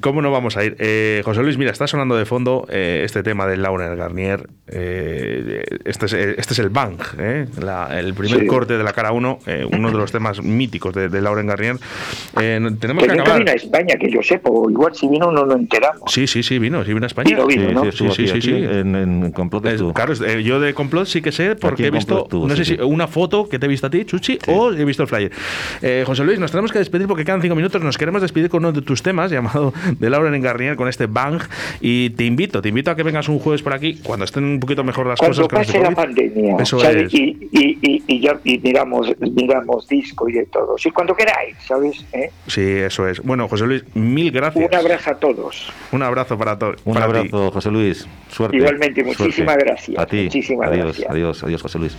¿cómo 0.00 0.22
no 0.22 0.32
vamos 0.32 0.56
a 0.56 0.64
ir? 0.64 0.76
José 1.24 1.42
Luis, 1.42 1.56
mira, 1.56 1.70
está 1.70 1.86
sonando 1.86 2.16
de 2.16 2.24
fondo 2.24 2.66
este 2.68 3.22
tema 3.22 3.46
de 3.46 3.56
Laurel 3.56 3.96
Garnier. 3.96 4.48
este, 4.66 6.06
es, 6.06 6.12
este 6.12 6.52
es 6.52 6.58
el 6.58 6.70
Bang, 6.70 6.98
el 7.90 8.14
primer 8.14 8.46
corte 8.48 8.76
de 8.76 8.82
la 8.82 8.92
cara 8.92 9.12
1, 9.12 9.38
uno 9.72 9.90
de 9.90 9.96
los 9.96 10.10
temas 10.10 10.42
míticos 10.42 10.94
de, 10.94 11.08
de 11.08 11.20
Lauren 11.20 11.46
Garnier. 11.46 11.76
tenemos 12.34 13.04
que, 13.04 13.12
acabar. 13.12 13.38
vino 13.38 13.52
a 13.52 13.54
España, 13.54 13.94
que 14.00 14.10
yo 14.10 14.20
sepa, 14.20 14.50
igual 14.68 14.94
si 14.96 15.06
vino 15.06 15.30
no 15.30 15.44
lo 15.44 15.54
enteramos. 15.54 16.10
Sí, 16.10 16.26
sí, 16.26 16.42
sí, 16.42 16.58
vino, 16.58 16.84
sí 16.84 16.92
vino 16.92 17.04
a 17.04 17.06
España. 17.06 17.30
Sí, 17.52 18.10
sí, 18.10 18.26
sí, 18.26 18.42
sí, 18.42 18.50
En, 18.50 19.32
complot 19.32 19.62
Claro, 19.94 20.14
eh, 20.26 20.42
yo 20.42 20.60
de 20.60 20.74
complot 20.74 21.06
sí 21.06 21.22
que 21.22 21.32
sé 21.32 21.56
porque 21.56 21.86
he 21.86 21.90
visto, 21.90 22.26
no 22.30 22.56
sé 22.56 22.64
si 22.64 22.74
una 22.74 23.06
foto 23.06 23.48
que 23.48 23.58
te 23.58 23.66
he 23.66 23.68
visto 23.68 23.86
a 23.86 23.90
ti, 23.90 24.04
Chuchi, 24.04 24.38
o 24.48 24.72
he 24.72 24.84
visto 24.84 25.02
el 25.02 25.08
flyer. 25.08 25.32
Eh, 25.80 26.04
José 26.06 26.24
Luis, 26.24 26.38
nos 26.38 26.50
tenemos 26.50 26.72
que 26.72 26.78
despedir 26.78 27.06
porque 27.06 27.24
quedan 27.24 27.42
cinco 27.42 27.54
minutos. 27.54 27.82
Nos 27.82 27.98
queremos 27.98 28.22
despedir 28.22 28.48
con 28.48 28.64
uno 28.64 28.72
de 28.72 28.82
tus 28.82 29.02
temas 29.02 29.30
llamado 29.30 29.72
de 29.98 30.10
Laura 30.10 30.34
en 30.34 30.42
Garnier 30.42 30.76
con 30.76 30.88
este 30.88 31.06
Bang. 31.06 31.42
Y 31.80 32.10
te 32.10 32.24
invito, 32.24 32.62
te 32.62 32.68
invito 32.68 32.90
a 32.90 32.96
que 32.96 33.02
vengas 33.02 33.28
un 33.28 33.38
jueves 33.38 33.62
por 33.62 33.72
aquí 33.72 34.00
cuando 34.02 34.24
estén 34.24 34.44
un 34.44 34.60
poquito 34.60 34.84
mejor 34.84 35.06
las 35.06 35.18
cosas. 35.18 35.46
Cuando 35.48 35.66
pase 35.66 35.80
la 35.80 35.90
pandemia. 35.90 36.56
Eso 36.58 36.82
es. 36.82 37.12
Y, 37.14 37.48
y, 37.52 38.02
y, 38.06 38.20
ya 38.20 38.38
miramos, 38.44 39.08
miramos 39.20 39.88
disco 39.88 40.28
y 40.28 40.32
de 40.32 40.46
todo. 40.46 40.76
Sí, 40.78 40.90
cuando 40.90 41.14
queráis, 41.14 41.56
¿sabes? 41.66 42.04
¿Eh? 42.12 42.30
Sí, 42.46 42.60
eso 42.60 43.08
es. 43.08 43.20
Bueno, 43.22 43.48
José 43.48 43.66
Luis, 43.66 43.84
mil 43.94 44.30
gracias. 44.30 44.68
Un 44.68 44.74
abrazo 44.74 45.10
a 45.10 45.14
todos. 45.14 45.72
Un 45.90 46.02
abrazo 46.02 46.38
para 46.38 46.58
todos. 46.58 46.76
Un 46.84 46.98
abrazo, 46.98 47.41
José 47.50 47.70
Luis. 47.70 48.06
Suerte. 48.28 48.56
Igualmente, 48.56 49.04
muchísimas 49.04 49.56
gracias. 49.56 49.98
A 49.98 50.06
ti. 50.06 50.24
Muchísimas 50.24 50.68
adiós, 50.68 50.84
gracias. 50.84 51.10
adiós, 51.10 51.44
adiós, 51.44 51.62
José 51.62 51.78
Luis. 51.78 51.96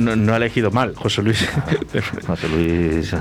No, 0.00 0.32
ha 0.32 0.36
elegido 0.36 0.70
mal, 0.70 0.94
José 0.94 1.22
Luis. 1.22 1.48
José 2.26 2.48
Luis 2.48 3.14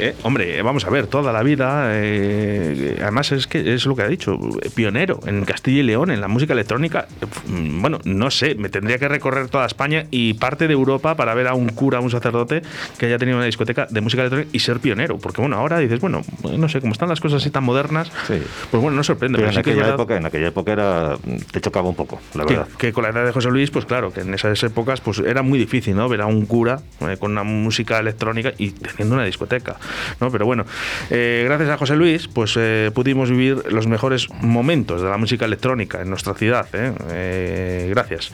eh, 0.00 0.14
hombre, 0.22 0.62
vamos 0.62 0.84
a 0.84 0.90
ver, 0.90 1.06
toda 1.06 1.32
la 1.32 1.42
vida, 1.42 1.90
eh, 1.92 2.98
además 3.00 3.32
es 3.32 3.46
que 3.46 3.74
es 3.74 3.86
lo 3.86 3.96
que 3.96 4.02
ha 4.02 4.08
dicho, 4.08 4.38
pionero 4.74 5.20
en 5.26 5.44
Castilla 5.44 5.80
y 5.80 5.82
León, 5.82 6.10
en 6.10 6.20
la 6.20 6.28
música 6.28 6.52
electrónica. 6.52 7.06
Mm, 7.46 7.80
bueno, 7.80 7.98
no 8.04 8.30
sé, 8.30 8.54
me 8.54 8.68
tendría 8.68 8.98
que 8.98 9.08
recorrer 9.08 9.48
toda 9.48 9.66
España 9.66 10.06
y 10.10 10.34
parte 10.34 10.66
de 10.66 10.72
Europa 10.74 11.14
para 11.14 11.34
ver 11.34 11.48
a 11.48 11.54
un 11.54 11.68
cura, 11.70 12.00
un 12.00 12.10
sacerdote 12.10 12.62
que 12.98 13.06
haya 13.06 13.18
tenido 13.18 13.36
una 13.38 13.46
discoteca 13.46 13.86
de 13.88 14.00
música 14.00 14.22
electrónica 14.22 14.50
y 14.52 14.58
ser 14.60 14.80
pionero. 14.80 15.18
Porque 15.18 15.40
bueno, 15.40 15.56
ahora 15.56 15.78
dices, 15.78 16.00
bueno, 16.00 16.22
no 16.42 16.68
sé, 16.68 16.80
como 16.80 16.92
están 16.92 17.08
las 17.08 17.20
cosas 17.20 17.42
así 17.42 17.50
tan 17.50 17.64
modernas, 17.64 18.10
pues 18.26 18.82
bueno, 18.82 18.96
no 18.96 19.04
sorprende. 19.04 19.38
Pero, 19.38 19.50
en, 19.50 19.58
aquella 19.58 19.88
época, 19.90 20.16
en 20.16 20.26
aquella 20.26 20.48
época 20.48 20.72
era, 20.72 21.16
te 21.50 21.60
chocaba 21.60 21.88
un 21.88 21.94
poco, 21.94 22.20
la 22.34 22.44
verdad. 22.44 22.68
Que, 22.78 22.92
con 22.92 23.04
la 23.04 23.10
edad 23.10 23.24
de 23.24 23.32
José 23.32 23.50
Luis, 23.50 23.70
pues 23.70 23.84
claro, 23.84 24.12
que 24.12 24.20
en 24.20 24.32
esas 24.34 24.62
épocas 24.62 25.00
pues 25.00 25.18
era 25.18 25.42
muy 25.42 25.58
difícil, 25.58 25.94
¿no? 25.94 26.08
Ver 26.08 26.22
a 26.22 26.26
un 26.26 26.46
cura 26.46 26.80
eh, 27.00 27.16
con 27.18 27.32
una 27.32 27.42
música 27.42 27.98
electrónica 27.98 28.52
y 28.58 28.70
teniendo 28.70 29.16
una 29.16 29.24
discoteca. 29.26 29.76
¿no? 30.20 30.30
Pero 30.30 30.46
bueno, 30.46 30.64
eh, 31.10 31.44
gracias 31.46 31.70
a 31.70 31.76
José 31.76 31.96
Luis, 31.96 32.28
pues 32.28 32.54
eh, 32.56 32.90
pudimos 32.94 33.30
vivir 33.30 33.62
los 33.70 33.86
mejores 33.86 34.28
momentos 34.40 35.02
de 35.02 35.08
la 35.08 35.16
música 35.16 35.44
electrónica 35.44 36.00
en 36.00 36.10
nuestra 36.10 36.34
ciudad. 36.34 36.66
¿eh? 36.72 37.88
gracias. 37.90 38.32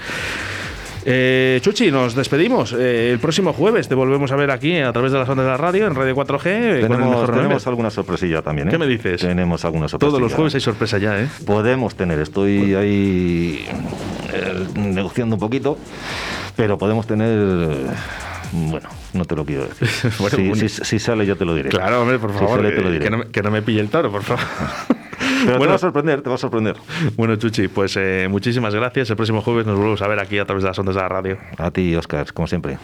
Chuchi, 1.62 1.90
nos 1.90 2.14
despedimos. 2.14 2.72
el 2.72 3.18
próximo 3.18 3.53
jueves 3.53 3.88
te 3.88 3.97
volvemos 3.97 4.30
a 4.30 4.36
ver 4.36 4.53
aquí 4.53 4.78
a 4.78 4.93
través 4.93 5.11
de 5.11 5.18
las 5.18 5.28
ondas 5.28 5.47
de 5.47 5.51
la 5.51 5.57
radio 5.57 5.88
en 5.88 5.97
Radio 5.97 6.14
4G. 6.14 6.80
Tenemos, 7.26 7.66
alguna 7.66 7.90
sorpresilla 7.90 8.40
también. 8.40 8.68
¿Qué 8.68 8.78
me 8.78 8.86
dices? 8.86 9.20
Tenemos 9.20 9.64
alguna 9.64 9.88
sorpresilla. 9.88 10.11
Todos 10.11 10.22
los 10.22 10.32
jueves 10.32 10.55
hay 10.55 10.61
sorpresa 10.61 10.99
ya, 10.99 11.20
¿eh? 11.20 11.28
Podemos 11.45 11.97
tener. 11.97 12.20
Estoy 12.20 12.74
ahí 12.76 13.66
negociando 14.76 15.36
un 15.36 15.40
poquito, 15.40 15.76
pero 16.57 16.78
podemos 16.78 17.07
tener 17.07 17.88
bueno, 18.53 18.89
no 19.15 19.25
te 19.25 19.35
lo 19.35 19.45
quiero 19.45 19.67
decir. 19.67 20.69
si, 20.69 20.99
sale, 20.99 21.27
yo 21.27 21.37
te 21.37 21.45
lo 21.45 21.55
diré. 21.55 21.71
Claro, 21.71 22.03
hombre, 22.03 22.19
por 22.19 22.33
favor. 22.33 22.65
Eh, 22.67 23.01
que, 23.33 23.43
no, 23.43 23.51
me 23.51 23.63
pille 23.63 23.81
el 23.81 23.89
toro, 23.89 24.11
por 24.13 24.23
favor. 24.23 24.45
Pero 25.45 25.59
te 25.59 25.67
va 25.67 25.75
a 25.75 25.79
sorprender, 25.79 26.23
te 26.23 26.29
va 26.29 26.35
a 26.35 26.39
sorprender. 26.39 26.77
Bueno, 27.17 27.37
Chuchi, 27.37 27.69
pues 27.69 27.97
eh, 27.97 28.27
muchísimas 28.31 28.75
gracias. 28.75 29.11
El 29.11 29.17
próximo 29.17 29.41
jueves 29.41 29.67
nos 29.67 29.77
volvemos 29.77 30.03
a 30.03 30.09
ver 30.09 30.21
aquí 30.21 30.39
a 30.39 30.45
través 30.45 30.63
de 30.63 30.71
las 30.71 30.79
ondas 30.79 30.95
de 30.95 31.01
la 31.01 31.09
radio. 31.09 31.39
A 31.59 31.71
ti, 31.71 31.95
Oscar, 31.97 32.33
como 32.33 32.47
siempre. 32.47 32.79